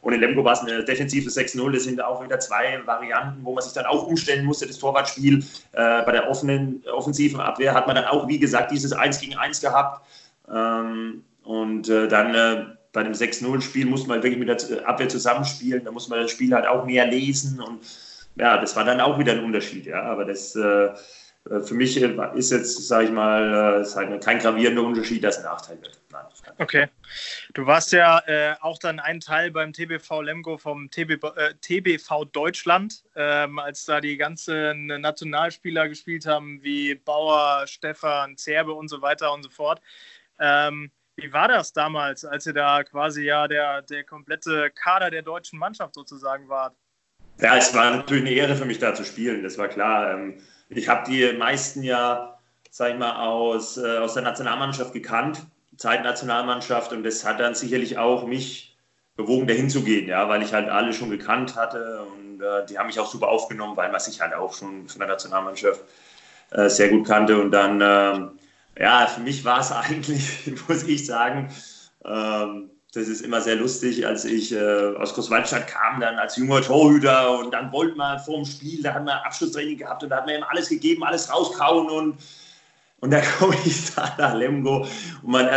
Und 0.02 0.12
in 0.12 0.21
Lemgo 0.21 0.44
war 0.44 0.52
es 0.52 0.61
eine 0.61 0.85
defensive 0.85 1.30
6-0. 1.30 1.73
Das 1.73 1.85
sind 1.85 2.02
auch 2.02 2.23
wieder 2.23 2.38
zwei 2.40 2.80
Varianten, 2.85 3.44
wo 3.44 3.54
man 3.54 3.62
sich 3.62 3.73
dann 3.73 3.87
auch 3.87 4.06
umstellen 4.06 4.44
musste. 4.44 4.66
Das 4.66 4.78
Torwartspiel 4.78 5.38
äh, 5.73 6.02
bei 6.02 6.12
der 6.12 6.28
offenen, 6.28 6.85
offensiven 6.92 7.40
Abwehr 7.40 7.73
hat 7.73 7.87
man 7.87 7.94
dann 7.97 8.06
auch, 8.06 8.26
wie 8.26 8.38
gesagt, 8.38 8.73
dieses 8.73 8.92
1 8.92 9.21
gegen 9.21 9.37
1 9.37 9.61
gehabt. 9.61 10.04
Ähm, 10.52 11.23
und 11.44 11.88
äh, 11.88 12.09
dann 12.09 12.35
äh, 12.35 12.66
bei 12.92 13.04
dem 13.04 13.12
6-0-Spiel 13.12 13.87
musste 13.87 14.09
man 14.09 14.23
wirklich 14.25 14.44
mit 14.44 14.49
der 14.49 14.88
Abwehr 14.88 15.09
zusammenspielen. 15.09 15.85
Da 15.85 15.92
muss 15.92 16.09
man 16.09 16.21
das 16.21 16.32
Spiel 16.32 16.52
halt 16.52 16.66
auch 16.66 16.85
mehr 16.85 17.06
lesen. 17.06 17.61
Und 17.61 17.80
ja, 18.35 18.59
das 18.59 18.75
war 18.75 18.85
dann 18.85 19.00
auch 19.00 19.21
wieder 19.21 19.32
ein 19.32 19.44
Unterschied. 19.44 19.87
Ja, 19.87 20.02
aber 20.02 20.25
das. 20.25 20.59
Äh, 21.49 21.54
äh, 21.54 21.61
für 21.61 21.75
mich 21.75 21.96
ist 21.96 22.50
jetzt, 22.50 22.88
sage 22.88 23.06
ich 23.06 23.11
mal, 23.11 23.84
halt 23.94 24.25
kein 24.25 24.38
gravierender 24.38 24.82
Unterschied, 24.82 25.25
dass 25.25 25.38
ein 25.38 25.44
Nachteil 25.44 25.80
wird. 25.80 26.00
Nein. 26.11 26.25
Okay. 26.58 26.88
Du 27.54 27.66
warst 27.66 27.92
ja 27.92 28.20
äh, 28.26 28.54
auch 28.61 28.78
dann 28.78 29.00
ein 29.00 29.20
Teil 29.20 29.50
beim 29.50 29.72
TBV 29.72 30.22
Lemgo 30.22 30.58
vom 30.58 30.90
TB, 30.90 31.25
äh, 31.37 31.54
TBV 31.61 32.25
Deutschland, 32.26 33.04
ähm, 33.16 33.58
als 33.58 33.84
da 33.84 34.00
die 34.00 34.16
ganzen 34.16 34.87
Nationalspieler 34.87 35.88
gespielt 35.88 36.26
haben, 36.26 36.62
wie 36.62 36.94
Bauer, 36.94 37.66
Stefan, 37.66 38.37
Zerbe 38.37 38.72
und 38.72 38.88
so 38.88 39.00
weiter 39.02 39.32
und 39.32 39.42
so 39.42 39.50
fort. 39.50 39.80
Ähm, 40.38 40.90
wie 41.16 41.32
war 41.32 41.49
das 41.49 41.72
damals, 41.72 42.25
als 42.25 42.46
ihr 42.46 42.54
da 42.54 42.82
quasi 42.84 43.25
ja 43.25 43.46
der, 43.46 43.82
der 43.82 44.04
komplette 44.04 44.70
Kader 44.70 45.11
der 45.11 45.22
deutschen 45.22 45.58
Mannschaft 45.58 45.94
sozusagen 45.94 46.49
wart? 46.49 46.75
Ja, 47.38 47.56
es 47.56 47.75
war 47.75 47.96
natürlich 47.96 48.25
eine 48.25 48.34
Ehre 48.34 48.56
für 48.56 48.64
mich 48.64 48.78
da 48.78 48.94
zu 48.94 49.04
spielen, 49.04 49.42
das 49.42 49.58
war 49.58 49.68
klar. 49.68 50.12
Ähm, 50.12 50.38
ich 50.76 50.88
habe 50.88 51.11
die 51.11 51.33
meisten 51.33 51.83
ja, 51.83 52.38
sag 52.71 52.93
ich 52.93 52.99
mal, 52.99 53.26
aus, 53.26 53.76
äh, 53.76 53.99
aus 53.99 54.14
der 54.14 54.23
Nationalmannschaft 54.23 54.93
gekannt, 54.93 55.43
Zeitnationalmannschaft, 55.76 56.93
und 56.93 57.02
das 57.02 57.25
hat 57.25 57.41
dann 57.41 57.55
sicherlich 57.55 57.99
auch 57.99 58.26
mich 58.26 58.76
bewogen, 59.17 59.47
dahin 59.47 59.71
zu 59.71 59.83
gehen, 59.83 60.09
ja, 60.09 60.29
weil 60.29 60.43
ich 60.43 60.52
halt 60.52 60.69
alle 60.69 60.93
schon 60.93 61.11
gekannt 61.11 61.57
hatte 61.57 62.02
und 62.02 62.41
äh, 62.41 62.67
die 62.67 62.79
haben 62.79 62.87
mich 62.87 62.99
auch 62.99 63.11
super 63.11 63.29
aufgenommen, 63.29 63.76
weil 63.76 63.91
man 63.91 64.00
sich 64.00 64.21
halt 64.21 64.35
auch 64.35 64.55
schon 64.55 64.88
von 64.88 64.99
der 65.00 65.09
Nationalmannschaft 65.09 65.83
äh, 66.50 66.69
sehr 66.69 66.88
gut 66.88 67.07
kannte. 67.07 67.41
Und 67.41 67.50
dann, 67.50 67.81
ähm, 67.83 68.38
ja, 68.79 69.07
für 69.07 69.21
mich 69.21 69.45
war 69.45 69.61
es 69.61 69.73
eigentlich, 69.73 70.52
muss 70.69 70.85
ich 70.85 71.07
sagen, 71.07 71.50
ähm, 72.05 72.71
das 72.94 73.08
ist 73.08 73.22
immer 73.22 73.40
sehr 73.40 73.56
lustig, 73.56 74.06
als 74.06 74.26
ich 74.26 74.52
äh, 74.52 74.94
aus 74.96 75.14
Großwaldstadt 75.14 75.66
kam, 75.66 76.00
dann 76.00 76.18
als 76.18 76.37
junger 76.37 76.61
Torhüter 76.61 77.38
und 77.38 77.52
dann 77.52 77.72
wollten 77.72 77.96
wir 77.96 78.18
vor 78.18 78.37
dem 78.37 78.44
Spiel, 78.44 78.82
da 78.82 78.94
hatten 78.94 79.06
wir 79.06 79.25
Abschlusstraining 79.25 79.78
gehabt 79.78 80.02
und 80.02 80.11
da 80.11 80.16
hat 80.18 80.26
man 80.26 80.37
ihm 80.37 80.44
alles 80.44 80.68
gegeben, 80.68 81.02
alles 81.02 81.32
rauskauen 81.32 81.88
und, 81.88 82.18
und 83.00 83.11
da 83.11 83.20
komme 83.38 83.56
ich 83.64 83.94
da 83.94 84.14
nach 84.18 84.34
Lemgo 84.34 84.87
und 85.22 85.30
mein 85.30 85.56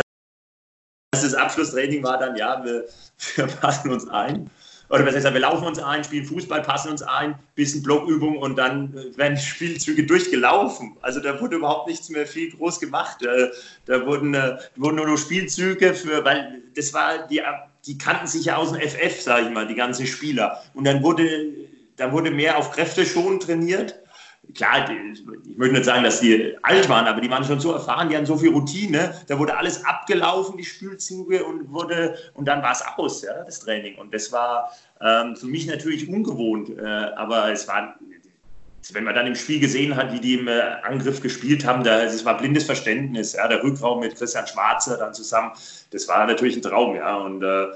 erstes 1.12 1.34
Abschlusstraining 1.34 2.02
war 2.02 2.18
dann, 2.18 2.36
ja, 2.36 2.64
wir, 2.64 2.86
wir 3.36 3.46
passen 3.46 3.92
uns 3.92 4.08
ein 4.08 4.50
oder 4.88 5.04
was 5.04 5.14
heißt, 5.14 5.32
wir 5.32 5.40
laufen 5.40 5.66
uns 5.66 5.78
ein, 5.78 6.04
spielen 6.04 6.24
Fußball, 6.24 6.62
passen 6.62 6.90
uns 6.90 7.02
ein, 7.02 7.34
bisschen 7.54 7.82
Blockübung 7.82 8.38
und 8.38 8.56
dann 8.56 8.94
äh, 8.94 9.16
werden 9.16 9.36
Spielzüge 9.36 10.04
durchgelaufen. 10.04 10.96
Also 11.02 11.20
da 11.20 11.40
wurde 11.40 11.56
überhaupt 11.56 11.88
nichts 11.88 12.08
mehr 12.08 12.26
viel 12.26 12.50
groß 12.52 12.80
gemacht. 12.80 13.22
Äh, 13.22 13.50
da 13.86 14.06
wurden, 14.06 14.34
äh, 14.34 14.56
wurden 14.76 14.96
nur 14.96 15.18
Spielzüge 15.18 15.94
für, 15.94 16.24
weil 16.24 16.62
das 16.74 16.92
war, 16.94 17.26
die, 17.26 17.42
die 17.86 17.98
kannten 17.98 18.26
sich 18.26 18.46
ja 18.46 18.56
aus 18.56 18.72
dem 18.72 18.80
FF, 18.80 19.20
sage 19.20 19.46
ich 19.46 19.52
mal, 19.52 19.66
die 19.66 19.74
ganzen 19.74 20.06
Spieler. 20.06 20.62
Und 20.74 20.84
dann 20.84 21.02
wurde, 21.02 21.52
da 21.96 22.12
wurde 22.12 22.30
mehr 22.30 22.58
auf 22.58 22.70
Kräfte 22.70 23.04
schon 23.04 23.40
trainiert 23.40 23.96
klar, 24.54 24.88
ich 24.90 25.56
möchte 25.56 25.74
nicht 25.74 25.84
sagen, 25.84 26.04
dass 26.04 26.20
die 26.20 26.56
alt 26.62 26.88
waren, 26.88 27.06
aber 27.06 27.20
die 27.20 27.30
waren 27.30 27.44
schon 27.44 27.60
so 27.60 27.72
erfahren, 27.72 28.08
die 28.08 28.16
hatten 28.16 28.26
so 28.26 28.36
viel 28.36 28.50
Routine, 28.50 29.14
da 29.28 29.38
wurde 29.38 29.56
alles 29.56 29.84
abgelaufen, 29.84 30.56
die 30.56 30.64
Spielzüge 30.64 31.44
und 31.44 31.70
wurde 31.72 32.16
und 32.34 32.46
dann 32.46 32.62
war 32.62 32.72
es 32.72 32.82
aus, 32.96 33.22
ja, 33.22 33.44
das 33.44 33.60
Training. 33.60 33.96
Und 33.96 34.14
das 34.14 34.32
war 34.32 34.72
ähm, 35.00 35.36
für 35.36 35.46
mich 35.46 35.66
natürlich 35.66 36.08
ungewohnt, 36.08 36.70
äh, 36.70 36.82
aber 36.82 37.50
es 37.52 37.66
war, 37.68 37.96
wenn 38.92 39.04
man 39.04 39.14
dann 39.14 39.26
im 39.26 39.34
Spiel 39.34 39.60
gesehen 39.60 39.96
hat, 39.96 40.12
wie 40.12 40.20
die 40.20 40.34
im 40.34 40.48
äh, 40.48 40.60
Angriff 40.82 41.20
gespielt 41.20 41.66
haben, 41.66 41.84
da, 41.84 42.02
es 42.02 42.24
war 42.24 42.36
blindes 42.36 42.64
Verständnis, 42.64 43.32
ja, 43.32 43.48
der 43.48 43.62
Rückraum 43.62 44.00
mit 44.00 44.16
Christian 44.16 44.46
Schwarzer 44.46 44.96
dann 44.96 45.14
zusammen, 45.14 45.52
das 45.90 46.08
war 46.08 46.26
natürlich 46.26 46.56
ein 46.56 46.62
Traum, 46.62 46.96
ja, 46.96 47.16
und 47.16 47.42
äh, 47.42 47.66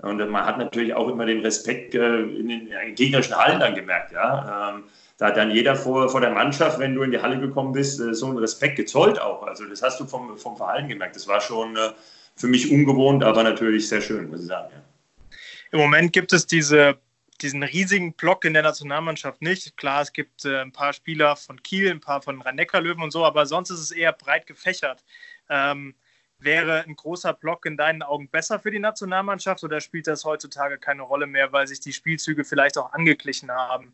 und 0.00 0.18
man 0.30 0.46
hat 0.46 0.58
natürlich 0.58 0.94
auch 0.94 1.08
immer 1.08 1.26
den 1.26 1.40
Respekt 1.40 1.92
äh, 1.94 2.20
in 2.20 2.48
den 2.48 2.94
gegnerischen 2.94 3.36
Hallen 3.36 3.58
dann 3.58 3.74
gemerkt, 3.74 4.12
ja. 4.12 4.70
Ähm, 4.76 4.84
da 5.18 5.26
hat 5.26 5.36
dann 5.36 5.50
jeder 5.50 5.74
vor, 5.74 6.08
vor 6.08 6.20
der 6.20 6.30
Mannschaft, 6.30 6.78
wenn 6.78 6.94
du 6.94 7.02
in 7.02 7.10
die 7.10 7.20
Halle 7.20 7.38
gekommen 7.40 7.72
bist, 7.72 8.00
äh, 8.00 8.14
so 8.14 8.26
einen 8.26 8.38
Respekt 8.38 8.76
gezollt 8.76 9.20
auch. 9.20 9.42
Also 9.42 9.64
das 9.66 9.82
hast 9.82 10.00
du 10.00 10.06
vom, 10.06 10.38
vom 10.38 10.56
Verhalten 10.56 10.88
gemerkt. 10.88 11.16
Das 11.16 11.26
war 11.26 11.40
schon 11.40 11.76
äh, 11.76 11.90
für 12.36 12.46
mich 12.46 12.70
ungewohnt, 12.70 13.24
aber 13.24 13.42
natürlich 13.42 13.88
sehr 13.88 14.00
schön, 14.00 14.30
muss 14.30 14.40
ich 14.40 14.46
sagen. 14.46 14.72
Ja. 14.72 15.36
Im 15.72 15.80
Moment 15.80 16.12
gibt 16.12 16.32
es 16.32 16.46
diese, 16.46 16.98
diesen 17.40 17.64
riesigen 17.64 18.14
Block 18.14 18.44
in 18.44 18.54
der 18.54 18.62
Nationalmannschaft 18.62 19.42
nicht. 19.42 19.76
Klar, 19.76 20.02
es 20.02 20.12
gibt 20.12 20.44
äh, 20.44 20.60
ein 20.60 20.72
paar 20.72 20.92
Spieler 20.92 21.34
von 21.34 21.60
Kiel, 21.62 21.90
ein 21.90 22.00
paar 22.00 22.22
von 22.22 22.40
rhein 22.40 22.56
löwen 22.56 23.02
und 23.02 23.10
so, 23.10 23.24
aber 23.24 23.44
sonst 23.44 23.70
ist 23.70 23.80
es 23.80 23.90
eher 23.90 24.12
breit 24.12 24.46
gefächert. 24.46 25.04
Ähm, 25.50 25.96
wäre 26.38 26.84
ein 26.84 26.94
großer 26.94 27.32
Block 27.32 27.66
in 27.66 27.76
deinen 27.76 28.02
Augen 28.02 28.28
besser 28.28 28.60
für 28.60 28.70
die 28.70 28.78
Nationalmannschaft 28.78 29.64
oder 29.64 29.80
spielt 29.80 30.06
das 30.06 30.24
heutzutage 30.24 30.78
keine 30.78 31.02
Rolle 31.02 31.26
mehr, 31.26 31.52
weil 31.52 31.66
sich 31.66 31.80
die 31.80 31.92
Spielzüge 31.92 32.44
vielleicht 32.44 32.78
auch 32.78 32.92
angeglichen 32.92 33.50
haben? 33.50 33.92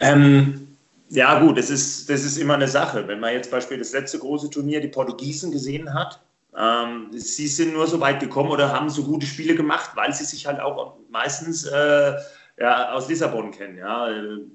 Ähm, 0.00 0.76
ja, 1.08 1.40
gut, 1.40 1.58
das 1.58 1.70
ist, 1.70 2.08
das 2.08 2.24
ist 2.24 2.38
immer 2.38 2.54
eine 2.54 2.68
Sache. 2.68 3.06
Wenn 3.06 3.20
man 3.20 3.34
jetzt 3.34 3.50
beispielsweise 3.50 3.92
das 3.92 4.00
letzte 4.00 4.18
große 4.18 4.50
Turnier, 4.50 4.80
die 4.80 4.88
Portugiesen, 4.88 5.52
gesehen 5.52 5.92
hat, 5.92 6.20
ähm, 6.56 7.08
sie 7.12 7.46
sind 7.48 7.72
nur 7.72 7.86
so 7.86 8.00
weit 8.00 8.20
gekommen 8.20 8.50
oder 8.50 8.72
haben 8.72 8.90
so 8.90 9.04
gute 9.04 9.26
Spiele 9.26 9.54
gemacht, 9.54 9.90
weil 9.94 10.12
sie 10.12 10.24
sich 10.24 10.46
halt 10.46 10.60
auch 10.60 10.96
meistens 11.10 11.64
äh, 11.64 12.14
ja, 12.58 12.92
aus 12.92 13.08
Lissabon 13.08 13.50
kennen. 13.50 13.78
Ja. 13.78 14.08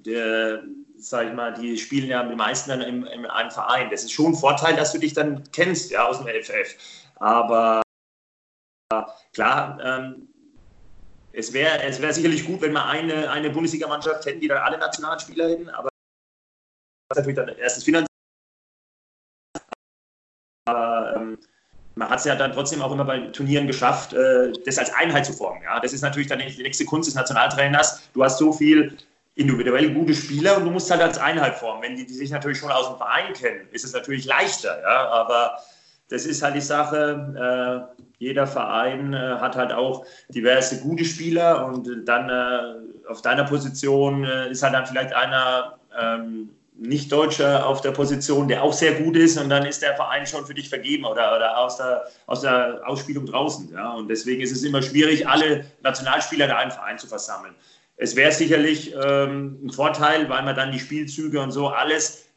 Der, 0.06 0.64
sag 0.98 1.28
ich 1.28 1.34
mal, 1.34 1.54
die 1.54 1.78
spielen 1.78 2.10
ja 2.10 2.24
die 2.24 2.36
meisten 2.36 2.70
dann 2.70 2.82
im, 2.82 3.06
in 3.06 3.26
einem 3.26 3.52
Verein. 3.52 3.90
Das 3.90 4.04
ist 4.04 4.12
schon 4.12 4.34
ein 4.34 4.36
Vorteil, 4.36 4.76
dass 4.76 4.92
du 4.92 5.00
dich 5.00 5.14
dann 5.14 5.44
kennst 5.52 5.92
ja, 5.92 6.06
aus 6.06 6.20
dem 6.20 6.28
LFF. 6.28 6.76
Aber 7.16 7.82
klar, 9.34 9.80
ähm, 9.84 10.28
es 11.38 11.54
wäre 11.54 11.84
es 11.84 12.02
wär 12.02 12.12
sicherlich 12.12 12.46
gut, 12.46 12.62
wenn 12.62 12.74
wir 12.74 12.86
eine, 12.86 13.30
eine 13.30 13.52
Bundesligamannschaft 13.52 14.26
hätten, 14.26 14.42
die 14.42 14.48
dann 14.48 14.58
alle 14.58 14.80
Nationalspieler 14.80 15.50
hätten, 15.50 15.70
aber 15.70 15.90
das 17.10 17.20
natürlich 17.20 17.36
dann 17.36 17.50
erstes 17.50 17.84
finanziell. 17.84 18.08
Aber 20.66 21.16
ähm, 21.16 21.38
man 21.94 22.10
hat 22.10 22.20
es 22.20 22.26
ja 22.26 22.36
dann 22.36 22.54
trotzdem 22.54 22.82
auch 22.82 22.92
immer 22.92 23.06
bei 23.06 23.20
Turnieren 23.28 23.68
geschafft, 23.68 24.14
äh, 24.14 24.52
das 24.66 24.80
als 24.80 24.92
Einheit 24.94 25.28
zu 25.28 25.34
formen. 25.34 25.62
Ja? 25.62 25.80
Das 25.80 25.94
ist 25.94 26.02
natürlich 26.02 26.28
dann 26.28 26.40
die 26.40 26.64
nächste 26.64 26.86
Kunst 26.86 27.08
des 27.08 27.16
Nationaltrainers. 27.16 28.10
Du 28.14 28.24
hast 28.24 28.40
so 28.40 28.52
viel 28.52 28.98
individuell 29.36 29.94
gute 29.94 30.16
Spieler 30.16 30.58
und 30.58 30.66
du 30.66 30.72
musst 30.72 30.90
halt 30.90 31.02
als 31.02 31.20
Einheit 31.20 31.56
formen. 31.56 31.84
Wenn 31.84 31.96
die, 31.96 32.08
die 32.08 32.16
sich 32.16 32.32
natürlich 32.32 32.58
schon 32.58 32.72
aus 32.72 32.88
dem 32.90 32.98
Verein 32.98 33.34
kennen, 33.34 33.68
ist 33.72 33.86
es 33.86 33.94
natürlich 33.94 34.26
leichter. 34.26 34.82
Ja? 34.82 35.08
Aber 35.10 35.60
das 36.10 36.26
ist 36.26 36.42
halt 36.42 36.56
die 36.56 36.62
Sache. 36.62 37.88
Äh, 37.96 38.07
jeder 38.20 38.48
Verein 38.48 39.14
äh, 39.14 39.18
hat 39.18 39.56
halt 39.56 39.72
auch 39.72 40.06
diverse 40.30 40.82
gute 40.82 41.06
Spieler 41.06 41.66
und 41.66 41.88
dann 42.06 42.30
äh, 42.30 43.10
auf 43.10 43.22
deiner 43.22 43.44
Position 43.44 44.24
äh, 44.24 44.50
ist 44.50 44.64
halt 44.64 44.74
dann 44.74 44.86
vielleicht 44.86 45.14
einer 45.14 45.78
ähm, 46.00 46.50
nicht-Deutscher 46.80 47.66
auf 47.66 47.82
der 47.82 47.92
Position, 47.92 48.48
der 48.48 48.64
auch 48.64 48.74
sehr 48.74 48.94
gut 48.94 49.18
ist 49.18 49.38
und 49.38 49.50
dann 49.50 49.66
ist 49.66 49.82
der 49.82 49.96
Verein 49.96 50.26
schon 50.26 50.46
für 50.46 50.54
dich 50.54 50.70
vergeben 50.70 51.06
oder, 51.06 51.36
oder 51.36 51.58
aus, 51.58 51.78
der, 51.78 52.06
aus 52.28 52.42
der 52.42 52.82
Ausspielung 52.86 53.26
draußen. 53.26 53.72
Ja? 53.74 53.94
Und 53.94 54.10
deswegen 54.10 54.42
ist 54.42 54.52
es 54.52 54.64
immer 54.64 54.82
schwierig, 54.82 55.28
alle 55.28 55.66
Nationalspieler 55.82 56.46
in 56.46 56.52
einen 56.52 56.72
Verein 56.72 57.00
zu 57.00 57.08
versammeln. 57.08 57.56
Es 57.96 58.16
wäre 58.16 58.32
sicherlich 58.32 58.94
ähm, 58.94 59.60
ein 59.64 59.70
Vorteil, 59.72 60.30
weil 60.30 60.44
man 60.44 60.56
dann 60.56 60.72
die 60.72 60.80
Spielzüge 60.80 61.42
und 61.42 61.52
so 61.52 61.68
alles 61.68 62.28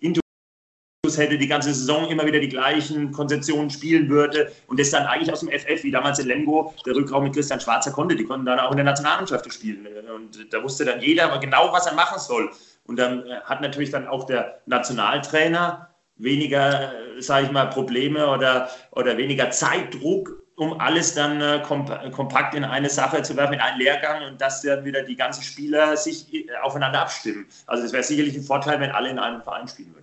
hätte, 1.20 1.38
die 1.38 1.48
ganze 1.48 1.72
Saison 1.72 2.08
immer 2.08 2.26
wieder 2.26 2.40
die 2.40 2.48
gleichen 2.48 3.12
Konzeptionen 3.12 3.70
spielen 3.70 4.08
würde 4.08 4.52
und 4.66 4.78
das 4.78 4.90
dann 4.90 5.06
eigentlich 5.06 5.32
aus 5.32 5.40
dem 5.40 5.48
FF, 5.48 5.82
wie 5.82 5.90
damals 5.90 6.18
in 6.18 6.26
Lemgo, 6.26 6.74
der 6.84 6.94
Rückraum 6.94 7.24
mit 7.24 7.34
Christian 7.34 7.60
Schwarzer 7.60 7.90
konnte, 7.90 8.16
die 8.16 8.24
konnten 8.24 8.46
dann 8.46 8.58
auch 8.58 8.70
in 8.70 8.76
der 8.76 8.84
Nationalmannschaft 8.84 9.52
spielen 9.52 9.86
und 10.14 10.52
da 10.52 10.62
wusste 10.62 10.84
dann 10.84 11.00
jeder 11.00 11.38
genau, 11.38 11.72
was 11.72 11.86
er 11.86 11.94
machen 11.94 12.18
soll. 12.18 12.50
Und 12.84 12.98
dann 12.98 13.26
äh, 13.26 13.40
hat 13.44 13.60
natürlich 13.60 13.90
dann 13.90 14.06
auch 14.08 14.24
der 14.24 14.60
Nationaltrainer 14.66 15.88
weniger, 16.16 16.92
äh, 16.92 17.22
sage 17.22 17.46
ich 17.46 17.52
mal, 17.52 17.66
Probleme 17.66 18.28
oder, 18.28 18.68
oder 18.90 19.16
weniger 19.16 19.50
Zeitdruck, 19.50 20.42
um 20.56 20.78
alles 20.80 21.14
dann 21.14 21.40
äh, 21.40 21.62
kompakt 22.10 22.54
in 22.54 22.64
eine 22.64 22.90
Sache 22.90 23.22
zu 23.22 23.36
werfen, 23.36 23.54
in 23.54 23.60
einen 23.60 23.78
Lehrgang 23.78 24.24
und 24.24 24.40
dass 24.40 24.62
dann 24.62 24.84
wieder 24.84 25.02
die 25.02 25.16
ganzen 25.16 25.42
Spieler 25.42 25.96
sich 25.96 26.46
aufeinander 26.62 27.00
abstimmen. 27.00 27.46
Also 27.66 27.84
es 27.84 27.92
wäre 27.92 28.02
sicherlich 28.02 28.36
ein 28.36 28.42
Vorteil, 28.42 28.80
wenn 28.80 28.90
alle 28.90 29.10
in 29.10 29.18
einem 29.18 29.40
Verein 29.40 29.68
spielen 29.68 29.94
würden. 29.94 29.99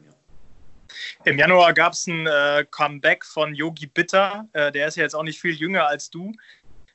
Im 1.26 1.38
Januar 1.38 1.74
gab 1.74 1.94
es 1.94 2.08
ein 2.08 2.28
äh, 2.28 2.66
Comeback 2.70 3.26
von 3.26 3.54
Yogi 3.54 3.88
Bitter. 3.88 4.48
Äh, 4.54 4.72
der 4.72 4.88
ist 4.88 4.98
ja 4.98 5.04
jetzt 5.04 5.16
auch 5.16 5.24
nicht 5.24 5.40
viel 5.40 5.54
jünger 5.54 5.88
als 5.88 6.10
du. 6.10 6.32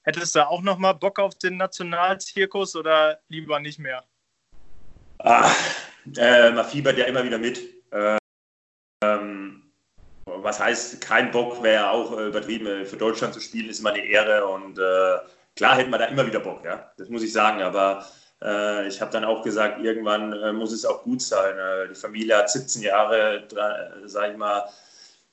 Hättest 0.02 0.34
du 0.34 0.46
auch 0.46 0.62
noch 0.62 0.78
mal 0.78 0.94
Bock 0.94 1.18
auf 1.18 1.36
den 1.36 1.56
Nationalzirkus 1.56 2.74
oder 2.74 3.20
lieber 3.28 3.60
nicht 3.60 3.78
mehr? 3.78 4.04
Ach, 5.18 5.56
äh, 6.16 6.50
man 6.50 6.64
fiebert 6.64 6.98
ja 6.98 7.04
immer 7.04 7.22
wieder 7.24 7.38
mit. 7.38 7.60
Ähm, 9.02 9.62
was 10.24 10.60
heißt, 10.60 11.00
kein 11.00 11.30
Bock 11.30 11.62
wäre 11.62 11.90
auch 11.90 12.18
äh, 12.18 12.28
übertrieben. 12.28 12.86
Für 12.86 12.96
Deutschland 12.96 13.34
zu 13.34 13.40
spielen 13.40 13.68
ist 13.68 13.80
immer 13.80 13.92
eine 13.92 14.04
Ehre 14.04 14.46
und 14.46 14.78
äh, 14.78 15.18
klar 15.56 15.76
hätten 15.76 15.90
wir 15.90 15.98
da 15.98 16.06
immer 16.06 16.26
wieder 16.26 16.40
Bock, 16.40 16.64
ja. 16.64 16.92
Das 16.96 17.08
muss 17.08 17.22
ich 17.22 17.32
sagen, 17.32 17.62
aber 17.62 18.00
äh, 18.00 18.21
ich 18.88 19.00
habe 19.00 19.12
dann 19.12 19.24
auch 19.24 19.42
gesagt, 19.42 19.80
irgendwann 19.82 20.32
äh, 20.32 20.52
muss 20.52 20.72
es 20.72 20.84
auch 20.84 21.02
gut 21.02 21.22
sein. 21.22 21.56
Äh, 21.56 21.88
die 21.88 21.94
Familie 21.94 22.38
hat 22.38 22.50
17 22.50 22.82
Jahre, 22.82 23.44
sage 24.04 24.32
ich 24.32 24.38
mal, 24.38 24.64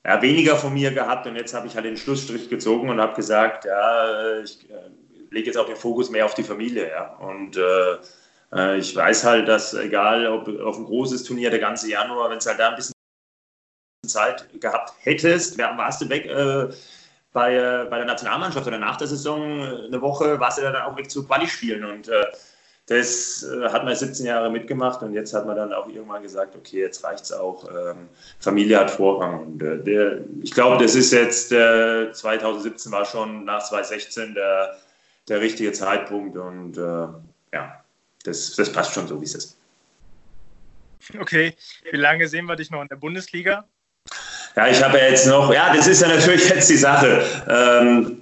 ja, 0.04 0.22
weniger 0.22 0.56
von 0.56 0.72
mir 0.72 0.92
gehabt 0.92 1.26
und 1.26 1.36
jetzt 1.36 1.52
habe 1.52 1.66
ich 1.66 1.74
halt 1.74 1.84
den 1.84 1.96
Schlussstrich 1.96 2.48
gezogen 2.48 2.88
und 2.88 3.00
habe 3.00 3.14
gesagt, 3.14 3.66
ja, 3.66 4.38
ich 4.40 4.66
lege 5.30 5.46
jetzt 5.46 5.56
auch 5.58 5.66
den 5.66 5.76
Fokus 5.76 6.10
mehr 6.10 6.24
auf 6.24 6.34
die 6.34 6.42
Familie. 6.42 6.88
Ja. 6.90 7.16
Und 7.16 7.56
äh, 7.56 8.76
ich 8.78 8.96
weiß 8.96 9.24
halt, 9.24 9.48
dass 9.48 9.74
egal 9.74 10.26
ob 10.26 10.48
auf 10.60 10.78
ein 10.78 10.84
großes 10.84 11.24
Turnier 11.24 11.50
der 11.50 11.60
ganze 11.60 11.88
Januar, 11.90 12.30
wenn 12.30 12.38
es 12.38 12.46
halt 12.46 12.58
da 12.58 12.70
ein 12.70 12.76
bisschen 12.76 12.94
Zeit 14.06 14.48
gehabt 14.60 14.92
hättest, 15.00 15.58
warst 15.58 16.00
du 16.00 16.08
weg 16.08 16.26
äh, 16.26 16.68
bei, 17.32 17.54
äh, 17.54 17.86
bei 17.88 17.98
der 17.98 18.06
Nationalmannschaft 18.06 18.66
oder 18.66 18.78
nach 18.78 18.96
der 18.96 19.06
Saison 19.06 19.60
äh, 19.60 19.86
eine 19.86 20.00
Woche, 20.00 20.40
warst 20.40 20.58
du 20.58 20.62
dann 20.62 20.76
auch 20.76 20.96
weg 20.96 21.10
zu 21.10 21.26
Quali 21.26 21.46
spielen 21.46 21.84
und 21.84 22.08
äh, 22.08 22.26
das 22.90 23.44
äh, 23.44 23.68
hat 23.68 23.84
man 23.84 23.94
17 23.94 24.26
Jahre 24.26 24.50
mitgemacht 24.50 25.00
und 25.02 25.14
jetzt 25.14 25.32
hat 25.32 25.46
man 25.46 25.54
dann 25.54 25.72
auch 25.72 25.86
irgendwann 25.86 26.24
gesagt, 26.24 26.56
okay, 26.56 26.80
jetzt 26.80 27.04
reicht 27.04 27.22
es 27.22 27.32
auch. 27.32 27.64
Ähm, 27.68 28.08
Familie 28.40 28.80
hat 28.80 28.90
Vorrang. 28.90 29.46
Und 29.46 29.62
äh, 29.62 29.78
der, 29.78 30.18
ich 30.42 30.50
glaube, 30.50 30.82
das 30.82 30.96
ist 30.96 31.12
jetzt, 31.12 31.52
äh, 31.52 32.10
2017 32.10 32.90
war 32.90 33.04
schon 33.04 33.44
nach 33.44 33.62
2016 33.62 34.34
der, 34.34 34.76
der 35.28 35.40
richtige 35.40 35.70
Zeitpunkt 35.70 36.36
und 36.36 36.78
äh, 36.78 37.06
ja, 37.54 37.84
das, 38.24 38.56
das 38.56 38.72
passt 38.72 38.92
schon 38.92 39.06
so, 39.06 39.20
wie 39.20 39.24
es 39.24 39.36
ist. 39.36 39.56
Okay, 41.20 41.54
wie 41.92 41.96
lange 41.96 42.26
sehen 42.26 42.46
wir 42.46 42.56
dich 42.56 42.72
noch 42.72 42.82
in 42.82 42.88
der 42.88 42.96
Bundesliga? 42.96 43.64
Ja, 44.56 44.66
ich 44.66 44.82
habe 44.82 44.98
ja 44.98 45.04
jetzt 45.10 45.28
noch, 45.28 45.54
ja, 45.54 45.72
das 45.72 45.86
ist 45.86 46.02
ja 46.02 46.08
natürlich 46.08 46.48
jetzt 46.48 46.68
die 46.68 46.76
Sache. 46.76 47.24
Ähm, 47.48 48.19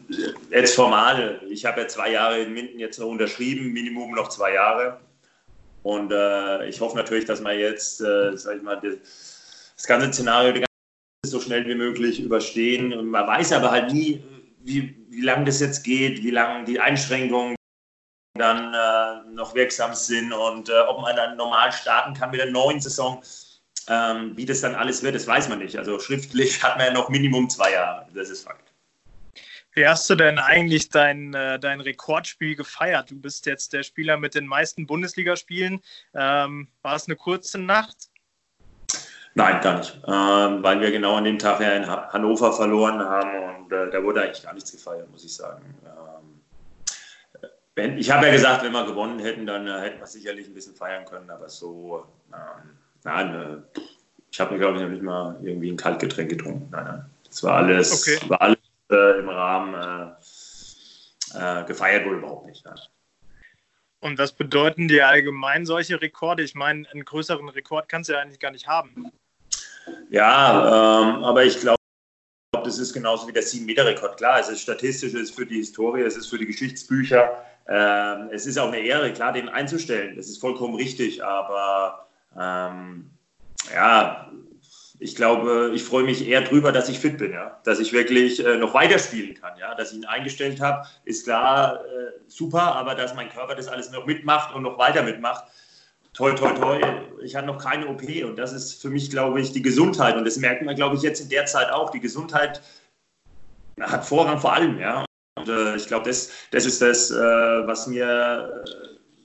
jetzt 0.51 0.75
formal. 0.75 1.41
Ich 1.49 1.65
habe 1.65 1.83
ja 1.83 1.89
zwei 1.89 2.13
Jahre 2.13 2.41
in 2.41 2.53
Minden 2.53 2.79
jetzt 2.79 2.99
noch 2.99 3.09
unterschrieben, 3.09 3.73
Minimum 3.73 4.15
noch 4.15 4.29
zwei 4.29 4.55
Jahre. 4.55 5.01
Und 5.83 6.13
äh, 6.13 6.69
ich 6.69 6.81
hoffe 6.81 6.97
natürlich, 6.97 7.25
dass 7.25 7.41
man 7.41 7.59
jetzt, 7.59 8.01
äh, 8.01 8.37
sag 8.37 8.57
ich 8.57 8.63
mal, 8.63 8.81
das 8.81 9.87
ganze 9.87 10.13
Szenario 10.13 10.65
so 11.25 11.41
schnell 11.41 11.67
wie 11.67 11.75
möglich 11.75 12.21
überstehen. 12.21 12.93
Und 12.93 13.07
man 13.07 13.27
weiß 13.27 13.53
aber 13.53 13.71
halt 13.71 13.93
nie, 13.93 14.23
wie, 14.61 14.97
wie 15.09 15.23
lange 15.23 15.45
das 15.45 15.61
jetzt 15.61 15.85
geht, 15.85 16.23
wie 16.23 16.31
lange 16.31 16.65
die 16.65 16.81
Einschränkungen 16.81 17.57
dann 18.35 18.73
äh, 18.73 19.35
noch 19.35 19.55
wirksam 19.55 19.95
sind 19.95 20.33
und 20.33 20.69
äh, 20.69 20.81
ob 20.89 21.01
man 21.01 21.17
dann 21.17 21.37
normal 21.37 21.73
starten 21.73 22.15
kann 22.15 22.31
mit 22.31 22.41
der 22.41 22.51
neuen 22.51 22.81
Saison. 22.81 23.23
Ähm, 23.89 24.37
wie 24.37 24.45
das 24.45 24.61
dann 24.61 24.75
alles 24.75 25.03
wird, 25.03 25.15
das 25.15 25.27
weiß 25.27 25.49
man 25.49 25.61
nicht. 25.61 25.77
Also 25.77 25.99
schriftlich 25.99 26.63
hat 26.63 26.77
man 26.77 26.87
ja 26.87 26.93
noch 26.93 27.09
Minimum 27.09 27.49
zwei 27.49 27.73
Jahre. 27.73 28.07
Das 28.15 28.31
ist 28.31 28.43
Fakt. 28.43 28.68
Wie 29.79 29.87
hast 29.87 30.11
du 30.11 30.17
denn 30.17 30.41
eigentlich 30.41 30.89
dein, 30.89 31.33
äh, 31.35 31.57
dein 31.61 31.81
Rekordspiel 31.81 32.57
gefeiert? 32.57 33.13
Du 33.13 33.15
bist 33.21 33.47
jetzt 33.47 33.73
der 33.73 33.85
Spieler 33.85 34.17
mit 34.17 34.35
den 34.35 34.45
meisten 34.45 34.89
Bundesligaspielen. 34.89 35.81
Ähm, 36.15 36.67
war 36.83 36.97
es 36.97 37.07
eine 37.07 37.15
kurze 37.15 37.59
Nacht? 37.61 38.11
Nein, 39.37 39.61
gar 39.61 39.79
nicht. 39.79 39.95
Ähm, 40.05 40.65
weil 40.65 40.81
wir 40.81 40.91
genau 40.91 41.15
an 41.15 41.23
dem 41.23 41.39
Tag 41.39 41.61
ja 41.61 41.77
in 41.77 41.87
Hannover 41.87 42.53
verloren 42.53 42.99
haben 42.99 43.31
und 43.55 43.73
äh, 43.73 43.89
da 43.89 44.03
wurde 44.03 44.23
eigentlich 44.23 44.43
gar 44.43 44.53
nichts 44.53 44.73
gefeiert, 44.73 45.09
muss 45.13 45.25
ich 45.25 45.37
sagen. 45.37 45.63
Ähm, 45.85 46.41
wenn, 47.77 47.99
ich 47.99 48.11
habe 48.11 48.27
ja 48.27 48.33
gesagt, 48.33 48.65
wenn 48.65 48.73
wir 48.73 48.85
gewonnen 48.85 49.21
hätten, 49.21 49.47
dann 49.47 49.69
äh, 49.69 49.79
hätten 49.81 50.01
wir 50.01 50.09
sicherlich 50.09 50.49
ein 50.49 50.55
bisschen 50.55 50.75
feiern 50.75 51.05
können, 51.05 51.31
aber 51.31 51.49
so 51.49 52.05
ähm, 52.33 52.71
Nein, 53.05 53.33
äh, 53.33 53.81
ich 54.29 54.41
habe 54.41 54.55
mir, 54.55 54.59
glaube 54.59 54.79
ich, 54.79 54.83
noch 54.83 54.91
nicht 54.91 55.05
mal 55.05 55.37
irgendwie 55.41 55.71
ein 55.71 55.77
Kaltgetränk 55.77 56.31
getrunken. 56.31 56.67
Nein, 56.73 56.85
nein. 56.85 57.05
Das 57.29 57.45
war 57.45 57.55
alles, 57.59 57.93
okay. 57.93 58.19
war 58.29 58.43
alles 58.43 58.59
äh, 58.91 59.19
im 59.19 59.29
Rahmen 59.29 60.17
äh, 61.35 61.61
äh, 61.61 61.65
gefeiert 61.65 62.07
wurde 62.07 62.19
überhaupt 62.19 62.47
nicht. 62.47 62.65
Nein. 62.65 62.79
Und 64.01 64.19
was 64.19 64.33
bedeuten 64.33 64.87
dir 64.89 65.09
allgemein 65.09 65.67
solche 65.67 66.01
Rekorde? 66.01 66.43
Ich 66.43 66.55
meine, 66.55 66.89
einen 66.91 67.05
größeren 67.05 67.49
Rekord 67.49 67.89
kannst 67.89 68.09
du 68.09 68.15
ja 68.15 68.21
eigentlich 68.21 68.39
gar 68.39 68.53
nicht 68.53 68.69
haben. 68.69 69.11
Ja, 70.11 71.01
ähm, 71.03 71.25
aber 71.25 71.45
ich 71.45 71.59
glaube, 71.61 71.79
das 72.53 72.79
ist 72.79 72.93
genauso 72.93 73.27
wie 73.27 73.33
der 73.33 73.43
7-Meter-Rekord. 73.43 74.17
Klar, 74.17 74.41
es 74.41 74.49
ist 74.49 74.63
statistisch, 74.63 75.15
es 75.15 75.23
ist 75.23 75.35
für 75.35 75.47
die 75.47 75.57
Historie, 75.57 76.03
es 76.03 76.17
ist 76.17 76.29
für 76.29 76.39
die 76.39 76.47
Geschichtsbücher. 76.47 77.45
Ähm, 77.67 78.29
es 78.31 78.47
ist 78.47 78.57
auch 78.59 78.69
eine 78.69 78.79
Ehre, 78.79 79.13
klar, 79.13 79.33
den 79.33 79.49
einzustellen. 79.49 80.17
Das 80.17 80.29
ist 80.29 80.39
vollkommen 80.39 80.77
richtig, 80.77 81.23
aber 81.23 82.07
ähm, 82.39 83.11
ja, 83.75 84.31
ich 85.01 85.15
glaube, 85.15 85.71
ich 85.75 85.85
freue 85.85 86.05
mich 86.05 86.27
eher 86.27 86.41
drüber, 86.43 86.73
dass 86.73 86.89
ich 86.89 86.99
fit 86.99 87.19
bin, 87.19 87.33
ja, 87.33 87.61
dass 87.65 87.79
ich 87.79 87.93
wirklich 87.93 88.45
äh, 88.45 88.57
noch 88.57 88.75
weiterspielen 88.75 89.35
kann, 89.35 89.53
ja, 89.59 89.75
dass 89.75 89.93
ich 89.93 89.99
ihn 89.99 90.05
eingestellt 90.05 90.61
habe, 90.61 90.87
ist 91.05 91.25
klar 91.25 91.85
äh, 91.85 92.21
super, 92.27 92.75
aber 92.75 92.95
dass 92.95 93.15
mein 93.15 93.29
Körper 93.29 93.55
das 93.55 93.69
alles 93.69 93.91
noch 93.91 94.07
mitmacht 94.07 94.55
und 94.55 94.63
noch 94.63 94.79
weiter 94.79 95.03
mitmacht, 95.03 95.45
toi, 96.15 96.33
toi, 96.33 96.51
toi, 96.51 96.81
ich 97.23 97.37
hatte 97.37 97.47
noch 97.47 97.63
keine 97.63 97.87
OP 97.87 98.03
und 98.25 98.37
das 98.37 98.53
ist 98.53 98.83
für 98.83 98.91
mich, 98.91 99.11
glaube 99.11 99.41
ich, 99.41 99.53
die 99.53 99.63
Gesundheit 99.63 100.17
und 100.17 100.25
das 100.25 100.37
merkt 100.37 100.63
man, 100.63 100.75
glaube 100.75 100.97
ich, 100.97 101.03
jetzt 101.03 101.21
in 101.21 101.29
der 101.29 101.47
Zeit 101.47 101.71
auch. 101.71 101.91
Die 101.91 102.01
Gesundheit 102.01 102.61
hat 103.81 104.05
Vorrang 104.05 104.41
vor 104.41 104.53
allem, 104.53 104.79
ja. 104.81 105.05
Und 105.37 105.49
äh, 105.49 105.77
ich 105.77 105.87
glaube, 105.87 106.09
das, 106.09 106.31
das 106.51 106.65
ist 106.65 106.83
das, 106.83 107.13
äh, 107.13 107.15
was 107.15 107.87
mir 107.87 108.65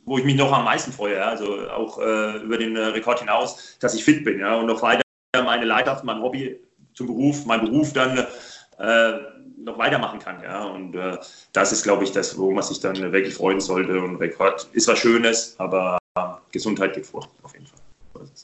wo 0.06 0.18
ich 0.18 0.26
mich 0.26 0.36
noch 0.36 0.52
am 0.52 0.66
meisten 0.66 0.92
freue, 0.92 1.26
also 1.26 1.70
auch 1.70 1.98
äh, 1.98 2.38
über 2.40 2.58
den 2.58 2.76
äh, 2.76 2.88
Rekord 2.88 3.20
hinaus, 3.20 3.78
dass 3.80 3.94
ich 3.94 4.04
fit 4.04 4.26
bin 4.26 4.40
ja? 4.40 4.56
und 4.56 4.66
noch 4.66 4.82
weiter 4.82 5.03
meine 5.42 5.66
Leidenschaft, 5.66 6.04
mein 6.04 6.22
Hobby 6.22 6.60
zum 6.94 7.08
Beruf, 7.08 7.46
mein 7.46 7.62
Beruf 7.62 7.92
dann 7.94 8.18
äh, 8.78 9.14
noch 9.58 9.78
weitermachen 9.78 10.20
kann. 10.20 10.44
Ja? 10.44 10.64
Und 10.66 10.96
äh, 10.96 11.18
das 11.54 11.72
ist, 11.72 11.84
glaube 11.84 12.04
ich, 12.04 12.12
das, 12.12 12.38
wo 12.38 12.52
man 12.52 12.64
sich 12.64 12.80
dann 12.80 12.96
wirklich 13.12 13.34
freuen 13.34 13.60
sollte. 13.60 14.00
Und 14.00 14.18
Rekord 14.18 14.68
ist 14.74 14.88
was 14.88 15.00
Schönes, 15.00 15.56
aber 15.58 15.98
Gesundheit 16.52 16.94
geht 16.94 17.08
vor, 17.08 17.28
auf 17.42 17.54
jeden 17.54 17.66
Fall. 17.66 17.80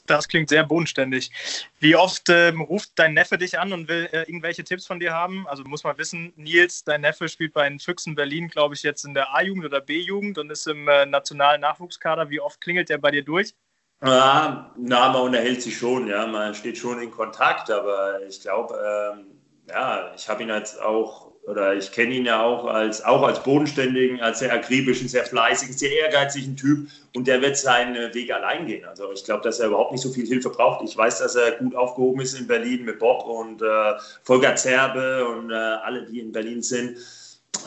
Das 0.06 0.28
klingt 0.28 0.48
sehr 0.48 0.64
bodenständig. 0.64 1.30
Wie 1.78 1.94
oft 1.94 2.28
ähm, 2.28 2.60
ruft 2.60 2.90
dein 2.96 3.14
Neffe 3.14 3.38
dich 3.38 3.58
an 3.58 3.72
und 3.72 3.88
will 3.88 4.08
äh, 4.12 4.22
irgendwelche 4.22 4.64
Tipps 4.64 4.84
von 4.84 4.98
dir 4.98 5.12
haben? 5.12 5.46
Also 5.46 5.62
muss 5.62 5.84
man 5.84 5.96
wissen, 5.96 6.32
Nils, 6.36 6.84
dein 6.84 7.02
Neffe 7.02 7.28
spielt 7.28 7.54
bei 7.54 7.68
den 7.68 7.78
Füchsen 7.78 8.16
Berlin, 8.16 8.48
glaube 8.48 8.74
ich, 8.74 8.82
jetzt 8.82 9.04
in 9.04 9.14
der 9.14 9.32
A-Jugend 9.32 9.64
oder 9.64 9.80
B-Jugend 9.80 10.38
und 10.38 10.50
ist 10.50 10.66
im 10.66 10.88
äh, 10.88 11.06
nationalen 11.06 11.60
Nachwuchskader. 11.60 12.28
Wie 12.28 12.40
oft 12.40 12.60
klingelt 12.60 12.88
der 12.88 12.98
bei 12.98 13.12
dir 13.12 13.22
durch? 13.22 13.54
Ja, 14.02 14.72
na, 14.78 15.12
man 15.12 15.22
unterhält 15.22 15.60
sich 15.62 15.76
schon, 15.76 16.06
ja, 16.08 16.26
man 16.26 16.54
steht 16.54 16.78
schon 16.78 17.02
in 17.02 17.10
Kontakt, 17.10 17.70
aber 17.70 18.22
ich 18.26 18.40
glaube, 18.40 18.74
ähm, 19.14 19.26
ja, 19.68 20.12
ich 20.16 20.26
habe 20.28 20.42
ihn 20.42 20.48
jetzt 20.48 20.80
auch 20.80 21.30
oder 21.46 21.74
ich 21.74 21.90
kenne 21.92 22.14
ihn 22.14 22.26
ja 22.26 22.42
auch 22.42 22.66
als, 22.66 23.02
auch 23.04 23.22
als 23.22 23.42
bodenständigen, 23.42 24.20
als 24.20 24.38
sehr 24.40 24.52
akribischen, 24.52 25.08
sehr 25.08 25.24
fleißigen, 25.24 25.74
sehr 25.76 25.90
ehrgeizigen 25.92 26.56
Typ 26.56 26.88
und 27.14 27.26
der 27.26 27.42
wird 27.42 27.56
seinen 27.56 28.14
Weg 28.14 28.32
allein 28.32 28.66
gehen. 28.66 28.84
Also 28.84 29.10
ich 29.12 29.24
glaube, 29.24 29.42
dass 29.42 29.58
er 29.58 29.68
überhaupt 29.68 29.92
nicht 29.92 30.02
so 30.02 30.10
viel 30.10 30.26
Hilfe 30.26 30.50
braucht. 30.50 30.84
Ich 30.84 30.96
weiß, 30.96 31.18
dass 31.18 31.34
er 31.36 31.52
gut 31.52 31.74
aufgehoben 31.74 32.20
ist 32.20 32.38
in 32.38 32.46
Berlin 32.46 32.84
mit 32.84 32.98
Bob 32.98 33.24
und 33.26 33.62
äh, 33.62 33.94
Volker 34.22 34.54
Zerbe 34.54 35.26
und 35.26 35.50
äh, 35.50 35.54
alle, 35.54 36.06
die 36.06 36.20
in 36.20 36.32
Berlin 36.32 36.62
sind. 36.62 36.98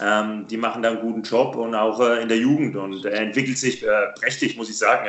Ähm, 0.02 0.48
die 0.48 0.58
machen 0.58 0.82
da 0.82 0.90
einen 0.90 1.02
guten 1.02 1.24
Job 1.24 1.56
und 1.56 1.76
auch 1.76 2.00
äh, 2.00 2.22
in 2.22 2.30
der 2.30 2.38
Jugend. 2.38 2.76
Und 2.76 3.06
er 3.06 3.22
entwickelt 3.22 3.58
sich 3.58 3.84
äh, 3.84 4.08
prächtig, 4.20 4.58
muss 4.58 4.70
ich 4.70 4.78
sagen. 4.78 5.08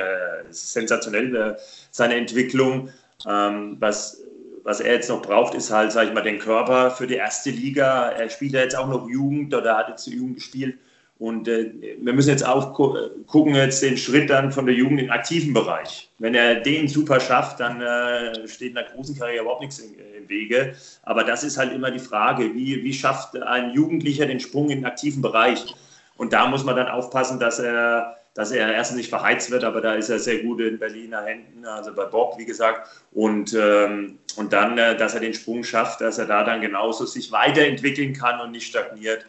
ist 0.48 0.72
sensationell, 0.72 1.34
äh, 1.34 1.54
seine 1.90 2.16
Entwicklung. 2.16 2.90
Ähm, 3.26 3.76
was 3.80 4.24
was 4.64 4.80
er 4.80 4.94
jetzt 4.94 5.10
noch 5.10 5.22
braucht, 5.22 5.54
ist 5.54 5.70
halt, 5.70 5.92
sag 5.92 6.08
ich 6.08 6.14
mal, 6.14 6.22
den 6.22 6.38
Körper 6.38 6.90
für 6.90 7.06
die 7.06 7.14
erste 7.14 7.50
Liga. 7.50 8.08
Er 8.08 8.30
spielt 8.30 8.54
ja 8.54 8.60
jetzt 8.62 8.74
auch 8.74 8.88
noch 8.88 9.08
Jugend 9.08 9.54
oder 9.54 9.76
hat 9.76 9.90
jetzt 9.90 10.06
Jugend 10.06 10.36
gespielt. 10.36 10.78
Und 11.18 11.46
äh, 11.46 11.70
wir 12.00 12.12
müssen 12.12 12.30
jetzt 12.30 12.44
auch 12.44 12.74
gu 12.74 12.96
gucken, 13.26 13.54
jetzt 13.54 13.82
den 13.82 13.96
Schritt 13.96 14.30
dann 14.30 14.50
von 14.50 14.66
der 14.66 14.74
Jugend 14.74 15.00
in 15.00 15.06
den 15.06 15.10
aktiven 15.10 15.52
Bereich. 15.52 16.10
Wenn 16.18 16.34
er 16.34 16.56
den 16.56 16.88
super 16.88 17.20
schafft, 17.20 17.60
dann 17.60 17.80
äh, 17.80 18.48
steht 18.48 18.70
in 18.70 18.74
der 18.74 18.84
großen 18.84 19.16
Karriere 19.16 19.42
überhaupt 19.42 19.60
nichts 19.60 19.78
im, 19.78 19.94
Wege. 20.28 20.74
Aber 21.02 21.24
das 21.24 21.44
ist 21.44 21.56
halt 21.56 21.72
immer 21.72 21.90
die 21.90 21.98
Frage, 21.98 22.54
wie, 22.54 22.82
wie 22.82 22.92
schafft 22.92 23.36
ein 23.36 23.72
Jugendlicher 23.72 24.26
den 24.26 24.40
Sprung 24.40 24.70
in 24.70 24.78
den 24.78 24.86
aktiven 24.86 25.22
Bereich? 25.22 25.74
Und 26.16 26.32
da 26.32 26.46
muss 26.46 26.64
man 26.64 26.76
dann 26.76 26.88
aufpassen, 26.88 27.40
dass 27.40 27.58
er 27.58 28.16
dass 28.34 28.50
er 28.50 28.72
erstens 28.72 28.98
nicht 28.98 29.10
verheizt 29.10 29.50
wird, 29.52 29.62
aber 29.62 29.80
da 29.80 29.94
ist 29.94 30.08
er 30.08 30.18
sehr 30.18 30.42
gut 30.42 30.60
in 30.60 30.78
Berliner 30.78 31.22
Händen, 31.22 31.64
also 31.64 31.94
bei 31.94 32.04
Bob, 32.04 32.36
wie 32.36 32.44
gesagt. 32.44 32.88
Und, 33.12 33.54
ähm, 33.54 34.18
und 34.34 34.52
dann, 34.52 34.76
äh, 34.76 34.96
dass 34.96 35.14
er 35.14 35.20
den 35.20 35.34
Sprung 35.34 35.62
schafft, 35.62 36.00
dass 36.00 36.18
er 36.18 36.26
da 36.26 36.42
dann 36.42 36.60
genauso 36.60 37.06
sich 37.06 37.30
weiterentwickeln 37.30 38.12
kann 38.12 38.40
und 38.40 38.50
nicht 38.50 38.66
stagniert. 38.66 39.24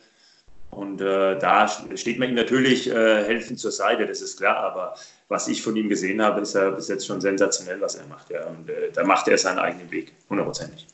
Und 0.71 1.01
äh, 1.01 1.37
da 1.37 1.67
steht 1.95 2.17
man 2.17 2.29
ihm 2.29 2.35
natürlich 2.35 2.89
äh, 2.89 3.23
helfend 3.23 3.59
zur 3.59 3.71
Seite, 3.71 4.07
das 4.07 4.21
ist 4.21 4.37
klar. 4.37 4.57
Aber 4.57 4.95
was 5.27 5.47
ich 5.47 5.61
von 5.61 5.75
ihm 5.75 5.89
gesehen 5.89 6.21
habe, 6.21 6.41
ist 6.41 6.55
er 6.55 6.71
bis 6.71 6.87
jetzt 6.87 7.05
schon 7.05 7.19
sensationell, 7.19 7.81
was 7.81 7.95
er 7.95 8.05
macht. 8.07 8.29
Ja. 8.29 8.45
Und 8.45 8.69
äh, 8.69 8.91
da 8.93 9.03
macht 9.03 9.27
er 9.27 9.37
seinen 9.37 9.59
eigenen 9.59 9.89
Weg, 9.91 10.13
hundertprozentig. 10.29 10.87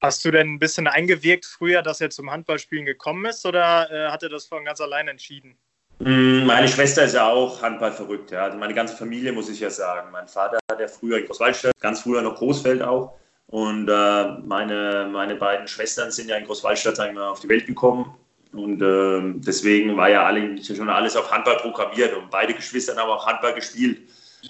Hast 0.00 0.24
du 0.24 0.30
denn 0.30 0.54
ein 0.54 0.58
bisschen 0.58 0.86
eingewirkt 0.88 1.44
früher, 1.44 1.82
dass 1.82 2.00
er 2.00 2.10
zum 2.10 2.30
Handballspielen 2.30 2.84
gekommen 2.84 3.24
ist 3.24 3.46
oder 3.46 3.90
äh, 3.90 4.10
hat 4.10 4.22
er 4.22 4.28
das 4.28 4.46
von 4.46 4.64
ganz 4.64 4.80
allein 4.80 5.08
entschieden? 5.08 5.56
Mm, 6.00 6.44
meine 6.44 6.66
Schwester 6.66 7.04
ist 7.04 7.14
ja 7.14 7.28
auch 7.28 7.62
Handball 7.62 7.92
verrückt, 7.92 8.32
ja. 8.32 8.44
Also 8.44 8.58
meine 8.58 8.74
ganze 8.74 8.96
Familie 8.96 9.32
muss 9.32 9.48
ich 9.48 9.60
ja 9.60 9.70
sagen. 9.70 10.10
Mein 10.10 10.26
Vater 10.26 10.58
hat 10.70 10.80
ja 10.80 10.88
früher 10.88 11.18
in 11.18 11.26
Großwaldstadt, 11.26 11.72
ganz 11.78 12.00
früher 12.00 12.22
noch 12.22 12.36
Großfeld 12.36 12.82
auch. 12.82 13.16
Und 13.46 13.88
äh, 13.88 14.28
meine, 14.44 15.08
meine 15.12 15.36
beiden 15.36 15.68
Schwestern 15.68 16.10
sind 16.10 16.28
ja 16.28 16.36
in 16.36 16.46
Großwaldstadt 16.46 16.96
sagen 16.96 17.14
wir, 17.14 17.30
auf 17.30 17.40
die 17.40 17.48
Welt 17.48 17.66
gekommen. 17.66 18.12
Und 18.52 18.82
äh, 18.82 19.40
deswegen 19.40 19.96
war 19.96 20.10
ja 20.10 20.26
eigentlich 20.26 20.66
schon 20.66 20.88
alles 20.88 21.16
auf 21.16 21.30
Handball 21.30 21.56
programmiert. 21.56 22.14
Und 22.14 22.30
beide 22.30 22.54
Geschwister 22.54 22.96
haben 22.96 23.08
auch 23.08 23.26
Handball 23.26 23.54
gespielt. 23.54 23.98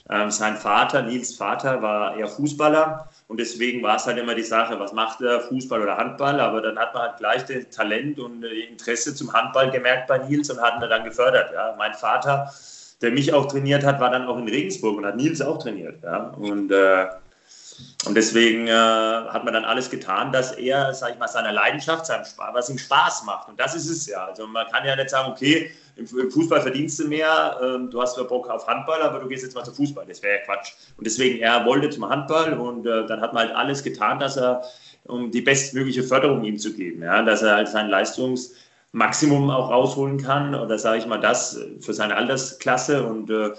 Ähm, 0.09 0.31
sein 0.31 0.57
Vater, 0.57 1.03
Nils 1.03 1.37
Vater, 1.37 1.83
war 1.83 2.17
eher 2.17 2.27
Fußballer 2.27 3.09
und 3.29 3.39
deswegen 3.39 3.83
war 3.83 3.97
es 3.97 4.07
halt 4.07 4.19
immer 4.19 4.35
die 4.35 4.43
Sache, 4.43 4.81
was 4.81 4.93
macht 4.93 5.21
er, 5.21 5.41
Fußball 5.41 5.83
oder 5.83 5.99
Handball? 5.99 6.41
Aber 6.41 6.63
dann 6.63 6.79
hat 6.79 6.95
man 6.95 7.03
halt 7.03 7.19
gleich 7.19 7.45
das 7.45 7.69
Talent 7.71 8.19
und 8.19 8.43
Interesse 8.43 9.15
zum 9.15 9.33
Handball 9.33 9.71
gemerkt 9.71 10.09
bei 10.09 10.19
Nils 10.19 10.51
und 10.51 10.61
hat 10.61 10.83
ihn 10.83 10.89
dann 10.89 11.05
gefördert. 11.05 11.53
Ja. 11.53 11.75
Mein 11.77 11.93
Vater, 11.93 12.51
der 13.03 13.11
mich 13.11 13.35
auch 13.35 13.47
trainiert 13.47 13.85
hat, 13.85 14.01
war 14.01 14.11
dann 14.11 14.27
auch 14.27 14.39
in 14.39 14.49
Regensburg 14.49 14.97
und 14.97 15.05
hat 15.05 15.17
Nils 15.17 15.43
auch 15.43 15.59
trainiert. 15.59 16.03
Ja. 16.03 16.33
Und 16.39 16.73
äh, 16.73 17.07
Und 18.05 18.15
deswegen 18.17 18.67
äh, 18.67 18.73
hat 18.73 19.45
man 19.45 19.55
dann 19.55 19.65
alles 19.65 19.89
getan, 19.89 20.33
dass 20.33 20.53
er, 20.53 20.93
sag 20.93 21.13
ich 21.13 21.19
mal, 21.19 21.29
seiner 21.29 21.53
Leidenschaft, 21.53 22.07
seinem 22.07 22.25
Spaß, 22.25 22.51
was 22.53 22.69
ihm 22.69 22.79
Spaß 22.79 23.25
macht. 23.25 23.49
Und 23.49 23.61
das 23.61 23.75
ist 23.75 23.89
es 23.89 24.07
ja. 24.07 24.25
Also 24.27 24.47
man 24.47 24.67
kann 24.69 24.85
ja 24.85 24.97
nicht 24.97 25.11
sagen, 25.11 25.31
okay, 25.31 25.71
im, 25.97 26.07
Fußball 26.07 26.61
verdienst 26.61 26.99
du 26.99 27.09
mehr, 27.09 27.59
äh, 27.61 27.91
du 27.91 28.01
hast 28.01 28.15
zwar 28.15 28.25
Bock 28.25 28.49
auf 28.49 28.67
Handball, 28.67 29.03
aber 29.03 29.19
du 29.19 29.29
gehst 29.29 29.45
jetzt 29.45 29.55
mal 29.55 29.65
zum 29.65 29.75
Fußball. 29.75 30.05
Das 30.07 30.23
wäre 30.23 30.39
ja 30.39 30.45
Quatsch. 30.45 30.73
Und 30.97 31.07
deswegen, 31.07 31.41
er 31.41 31.65
wollte 31.67 31.91
zum 31.91 32.09
Handball 32.09 32.55
und 32.55 32.87
äh, 32.87 33.07
dann 33.07 33.21
hat 33.21 33.33
man 33.33 33.49
halt 33.49 33.57
alles 33.57 33.83
getan, 33.83 34.19
dass 34.19 34.37
er, 34.37 34.63
um 35.05 35.31
die 35.31 35.43
bestmögliche 35.43 36.03
Förderung 36.03 36.45
ihm 36.45 36.59
zu 36.59 36.73
geben, 36.73 37.03
ja, 37.03 37.23
dass 37.23 37.43
er 37.43 37.57
halt 37.57 37.69
sein 37.69 37.89
Leistungsmaximum 37.89 39.51
auch 39.51 39.71
rausholen 39.71 40.19
kann. 40.19 40.55
Oder 40.55 40.79
sage 40.79 40.99
ich 40.99 41.07
mal, 41.07 41.21
das 41.21 41.61
für 41.81 41.93
seine 41.93 42.17
Altersklasse 42.17 43.05
und 43.05 43.31
äh, 43.31 43.51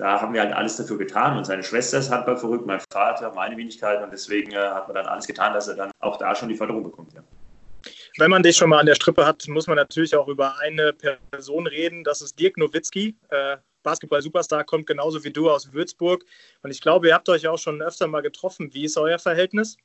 da 0.00 0.20
haben 0.20 0.32
wir 0.32 0.40
halt 0.40 0.52
alles 0.52 0.76
dafür 0.76 0.96
getan. 0.96 1.36
Und 1.36 1.44
seine 1.44 1.62
Schwester 1.62 1.98
ist 1.98 2.10
Handball 2.10 2.38
verrückt, 2.38 2.66
mein 2.66 2.80
Vater, 2.90 3.30
meine 3.34 3.56
Wenigkeit. 3.56 4.02
Und 4.02 4.10
deswegen 4.10 4.52
äh, 4.52 4.56
hat 4.56 4.88
man 4.88 4.94
dann 4.94 5.06
alles 5.06 5.26
getan, 5.26 5.52
dass 5.52 5.68
er 5.68 5.74
dann 5.74 5.90
auch 6.00 6.16
da 6.16 6.34
schon 6.34 6.48
die 6.48 6.56
Förderung 6.56 6.82
bekommt. 6.82 7.12
Ja. 7.12 7.22
Wenn 8.16 8.30
man 8.30 8.42
dich 8.42 8.56
schon 8.56 8.70
mal 8.70 8.78
an 8.78 8.86
der 8.86 8.94
Strippe 8.94 9.26
hat, 9.26 9.46
muss 9.48 9.66
man 9.66 9.76
natürlich 9.76 10.16
auch 10.16 10.26
über 10.26 10.58
eine 10.58 10.94
Person 10.94 11.66
reden. 11.66 12.02
Das 12.02 12.22
ist 12.22 12.38
Dirk 12.38 12.56
Nowitzki. 12.56 13.14
Äh, 13.28 13.58
Basketball-Superstar, 13.82 14.64
kommt 14.64 14.86
genauso 14.86 15.22
wie 15.24 15.32
du 15.32 15.50
aus 15.50 15.72
Würzburg. 15.72 16.24
Und 16.62 16.70
ich 16.70 16.80
glaube, 16.80 17.08
ihr 17.08 17.14
habt 17.14 17.28
euch 17.28 17.46
auch 17.46 17.58
schon 17.58 17.80
öfter 17.82 18.06
mal 18.06 18.22
getroffen. 18.22 18.72
Wie 18.72 18.84
ist 18.84 18.96
euer 18.96 19.18
Verhältnis? 19.18 19.76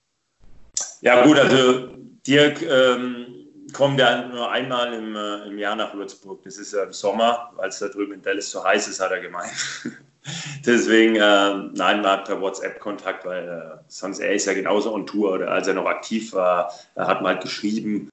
Ja, 1.01 1.25
gut, 1.25 1.37
also 1.37 1.89
Dirk 2.25 2.61
ähm, 2.61 3.45
kommt 3.73 3.99
ja 3.99 4.27
nur 4.27 4.49
einmal 4.51 4.93
im, 4.93 5.15
äh, 5.15 5.47
im 5.47 5.57
Jahr 5.57 5.75
nach 5.75 5.93
Würzburg. 5.93 6.41
Das 6.43 6.57
ist 6.57 6.73
ja 6.73 6.83
im 6.83 6.93
Sommer, 6.93 7.51
weil 7.55 7.69
es 7.69 7.79
da 7.79 7.87
drüben 7.87 8.13
in 8.13 8.21
Dallas 8.21 8.49
so 8.49 8.63
heiß 8.63 8.87
ist, 8.87 8.99
hat 8.99 9.11
er 9.11 9.19
gemeint. 9.19 9.51
Deswegen, 10.65 11.15
äh, 11.15 11.19
nein, 11.19 12.01
man 12.01 12.05
hat 12.05 12.25
per 12.25 12.41
WhatsApp 12.41 12.79
Kontakt, 12.79 13.25
weil 13.25 13.47
äh, 13.47 13.83
sonst 13.87 14.19
er 14.19 14.33
ist 14.33 14.45
ja 14.45 14.53
genauso 14.53 14.93
on 14.93 15.05
Tour 15.05 15.33
oder 15.33 15.51
als 15.51 15.67
er 15.67 15.73
noch 15.75 15.85
aktiv 15.85 16.33
war, 16.33 16.71
er 16.95 17.07
hat 17.07 17.21
mal 17.21 17.33
halt 17.33 17.41
geschrieben. 17.41 18.09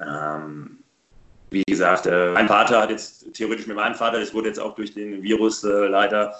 Ähm, 0.00 0.78
wie 1.50 1.62
gesagt, 1.62 2.06
äh, 2.06 2.32
mein 2.32 2.48
Vater 2.48 2.80
hat 2.80 2.90
jetzt 2.90 3.32
theoretisch 3.34 3.66
mit 3.66 3.76
meinem 3.76 3.94
Vater, 3.94 4.18
das 4.18 4.34
wurde 4.34 4.48
jetzt 4.48 4.58
auch 4.58 4.74
durch 4.74 4.92
den 4.94 5.22
Virus 5.22 5.62
äh, 5.62 5.86
leider 5.86 6.34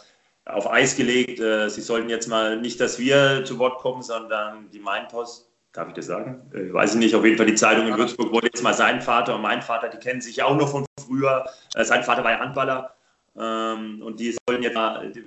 auf 0.46 0.70
Eis 0.70 0.96
gelegt. 0.96 1.40
Äh, 1.40 1.68
sie 1.68 1.80
sollten 1.80 2.10
jetzt 2.10 2.26
mal 2.26 2.60
nicht, 2.60 2.80
dass 2.80 2.98
wir 2.98 3.44
zu 3.44 3.58
Wort 3.58 3.78
kommen, 3.78 4.02
sondern 4.02 4.68
die 4.72 4.80
Mainpost. 4.80 5.48
Darf 5.72 5.88
ich 5.88 5.94
das 5.94 6.06
sagen? 6.06 6.40
Ich 6.52 6.72
weiß 6.72 6.94
ich 6.94 6.98
nicht. 6.98 7.14
Auf 7.14 7.24
jeden 7.24 7.36
Fall 7.36 7.46
die 7.46 7.54
Zeitung 7.54 7.88
in 7.88 7.96
Würzburg 7.96 8.32
wollte 8.32 8.46
jetzt 8.46 8.62
mal 8.62 8.74
sein 8.74 9.00
Vater 9.00 9.34
und 9.36 9.42
mein 9.42 9.62
Vater, 9.62 9.88
die 9.88 9.98
kennen 9.98 10.20
sich 10.20 10.42
auch 10.42 10.56
noch 10.56 10.68
von 10.68 10.84
früher. 11.04 11.44
sein 11.76 12.04
Vater 12.04 12.22
war 12.22 12.32
ja 12.32 12.38
Handballer 12.38 12.93
ähm, 13.38 14.02
und 14.02 14.20
die 14.20 14.36
sollen 14.46 14.62
jetzt 14.62 14.74
mal, 14.74 15.10
die 15.10 15.24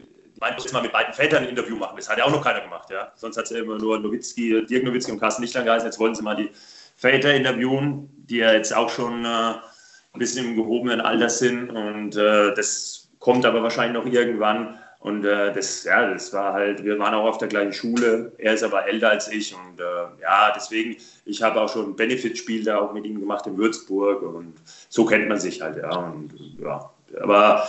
mal 0.73 0.81
mit 0.81 0.91
beiden 0.91 1.13
Vätern 1.13 1.43
ein 1.43 1.49
Interview 1.49 1.75
machen. 1.75 1.95
Das 1.97 2.09
hat 2.09 2.17
ja 2.17 2.25
auch 2.25 2.31
noch 2.31 2.43
keiner 2.43 2.61
gemacht. 2.61 2.89
Ja? 2.89 3.11
Sonst 3.15 3.37
hat 3.37 3.45
es 3.45 3.51
ja 3.51 3.59
immer 3.59 3.77
nur 3.77 3.99
Nowitzki, 3.99 4.65
Dirk 4.65 4.83
Nowitzki 4.83 5.11
und 5.11 5.19
Carsten 5.19 5.41
Lichtern 5.41 5.65
geheißen. 5.65 5.87
Jetzt 5.87 5.99
wollen 5.99 6.15
sie 6.15 6.21
mal 6.21 6.35
die 6.35 6.51
Väter 6.95 7.33
interviewen, 7.33 8.09
die 8.17 8.37
ja 8.37 8.53
jetzt 8.53 8.75
auch 8.75 8.89
schon 8.89 9.25
äh, 9.25 9.27
ein 9.27 10.19
bisschen 10.19 10.47
im 10.47 10.55
gehobenen 10.55 11.01
Alter 11.01 11.29
sind. 11.29 11.69
Und 11.69 12.15
äh, 12.15 12.53
das 12.53 13.09
kommt 13.19 13.45
aber 13.45 13.63
wahrscheinlich 13.63 14.03
noch 14.03 14.11
irgendwann. 14.11 14.77
Und 14.99 15.25
äh, 15.25 15.53
das, 15.53 15.83
ja, 15.83 16.11
das 16.11 16.33
war 16.33 16.53
halt, 16.53 16.83
wir 16.83 16.97
waren 16.99 17.13
auch 17.13 17.25
auf 17.25 17.37
der 17.37 17.47
gleichen 17.47 17.73
Schule. 17.73 18.31
Er 18.37 18.53
ist 18.53 18.63
aber 18.63 18.87
älter 18.87 19.11
als 19.11 19.31
ich. 19.31 19.55
Und 19.55 19.79
äh, 19.79 20.21
ja, 20.21 20.51
deswegen, 20.55 20.97
ich 21.25 21.41
habe 21.41 21.61
auch 21.61 21.69
schon 21.69 21.91
ein 21.91 21.95
Benefitspiel 21.95 22.63
da 22.63 22.79
auch 22.79 22.93
mit 22.93 23.05
ihm 23.05 23.19
gemacht 23.19 23.45
in 23.47 23.57
Würzburg. 23.57 24.21
Und 24.21 24.55
so 24.89 25.05
kennt 25.05 25.27
man 25.27 25.39
sich 25.39 25.61
halt, 25.61 25.77
ja. 25.77 25.95
Und 25.95 26.33
ja, 26.59 26.89
aber 27.21 27.67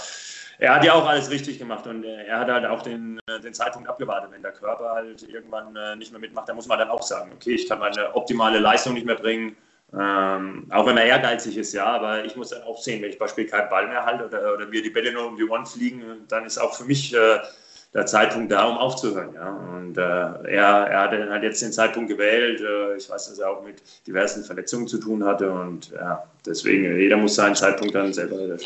er 0.59 0.75
hat 0.75 0.85
ja 0.85 0.95
auch 0.95 1.07
alles 1.07 1.31
richtig 1.31 1.59
gemacht 1.59 1.87
und 1.87 2.05
äh, 2.05 2.25
er 2.25 2.41
hat 2.41 2.49
halt 2.49 2.67
auch 2.67 2.83
den, 2.83 3.21
äh, 3.29 3.41
den 3.41 3.55
Zeitpunkt 3.55 3.89
abgewartet. 3.89 4.31
Wenn 4.33 4.43
der 4.43 4.53
Körper 4.53 4.91
halt 4.91 5.23
irgendwann 5.23 5.75
äh, 5.77 5.95
nicht 5.97 6.11
mehr 6.11 6.21
mitmacht, 6.21 6.49
dann 6.49 6.57
muss 6.57 6.67
man 6.67 6.79
dann 6.79 6.91
auch 6.91 7.03
sagen, 7.03 7.31
okay, 7.35 7.53
ich 7.53 7.69
kann 7.69 7.79
meine 7.79 8.15
optimale 8.15 8.59
Leistung 8.59 8.95
nicht 8.95 9.07
mehr 9.07 9.15
bringen. 9.15 9.57
Ähm, 9.93 10.67
auch 10.71 10.87
wenn 10.87 10.97
man 10.97 11.07
ehrgeizig 11.07 11.57
ist, 11.57 11.73
ja, 11.73 11.87
aber 11.87 12.25
ich 12.25 12.37
muss 12.37 12.51
dann 12.51 12.63
auch 12.63 12.77
sehen, 12.77 13.01
wenn 13.03 13.11
ich 13.11 13.19
beispielsweise 13.19 13.63
keinen 13.63 13.71
Ball 13.71 13.87
mehr 13.87 14.05
halte 14.05 14.27
oder, 14.27 14.55
oder 14.55 14.67
mir 14.67 14.83
die 14.83 14.91
Bälle 14.91 15.13
nur 15.13 15.29
um 15.29 15.37
die 15.37 15.45
Ohren 15.45 15.65
fliegen, 15.65 16.03
dann 16.29 16.45
ist 16.45 16.59
auch 16.59 16.75
für 16.75 16.85
mich 16.85 17.15
äh, 17.15 17.39
der 17.95 18.05
Zeitpunkt 18.05 18.53
da, 18.53 18.65
um 18.65 18.77
aufzuhören. 18.77 19.33
Ja. 19.35 19.49
Und 19.49 19.97
äh, 19.97 20.01
er, 20.01 20.89
er 20.89 21.01
hat, 21.01 21.13
hat, 21.13 21.43
jetzt 21.43 21.63
den 21.63 21.73
Zeitpunkt 21.73 22.11
gewählt. 22.11 22.61
Äh, 22.61 22.97
ich 22.97 23.09
weiß, 23.09 23.29
dass 23.29 23.39
er 23.39 23.51
auch 23.51 23.63
mit 23.63 23.83
diversen 24.07 24.45
Verletzungen 24.45 24.89
zu 24.89 24.99
tun 24.99 25.25
hatte 25.25 25.51
und 25.51 25.91
ja, 25.93 26.25
deswegen, 26.45 26.99
jeder 26.99 27.17
muss 27.17 27.37
seinen 27.37 27.55
Zeitpunkt 27.55 27.95
dann 27.95 28.13
selber 28.13 28.59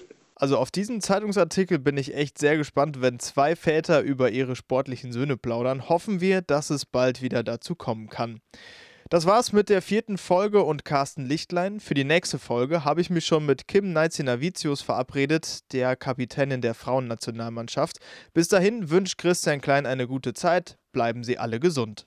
also 0.42 0.58
auf 0.58 0.72
diesen 0.72 1.00
Zeitungsartikel 1.00 1.78
bin 1.78 1.96
ich 1.96 2.16
echt 2.16 2.36
sehr 2.36 2.56
gespannt, 2.56 3.00
wenn 3.00 3.20
zwei 3.20 3.54
Väter 3.54 4.00
über 4.00 4.32
ihre 4.32 4.56
sportlichen 4.56 5.12
Söhne 5.12 5.36
plaudern. 5.36 5.88
Hoffen 5.88 6.20
wir, 6.20 6.42
dass 6.42 6.70
es 6.70 6.84
bald 6.84 7.22
wieder 7.22 7.44
dazu 7.44 7.76
kommen 7.76 8.08
kann. 8.08 8.40
Das 9.08 9.24
war's 9.24 9.52
mit 9.52 9.68
der 9.68 9.80
vierten 9.82 10.18
Folge 10.18 10.64
und 10.64 10.84
Carsten 10.84 11.26
Lichtlein. 11.26 11.78
Für 11.78 11.94
die 11.94 12.02
nächste 12.02 12.40
Folge 12.40 12.84
habe 12.84 13.00
ich 13.00 13.08
mich 13.08 13.24
schon 13.24 13.46
mit 13.46 13.68
Kim 13.68 13.92
Naizinavicius 13.92 14.82
verabredet, 14.82 15.72
der 15.72 15.94
Kapitänin 15.94 16.60
der 16.60 16.74
Frauennationalmannschaft. 16.74 17.98
Bis 18.34 18.48
dahin 18.48 18.90
wünscht 18.90 19.18
Christian 19.18 19.60
Klein 19.60 19.86
eine 19.86 20.08
gute 20.08 20.34
Zeit. 20.34 20.76
Bleiben 20.90 21.22
Sie 21.22 21.38
alle 21.38 21.60
gesund. 21.60 22.04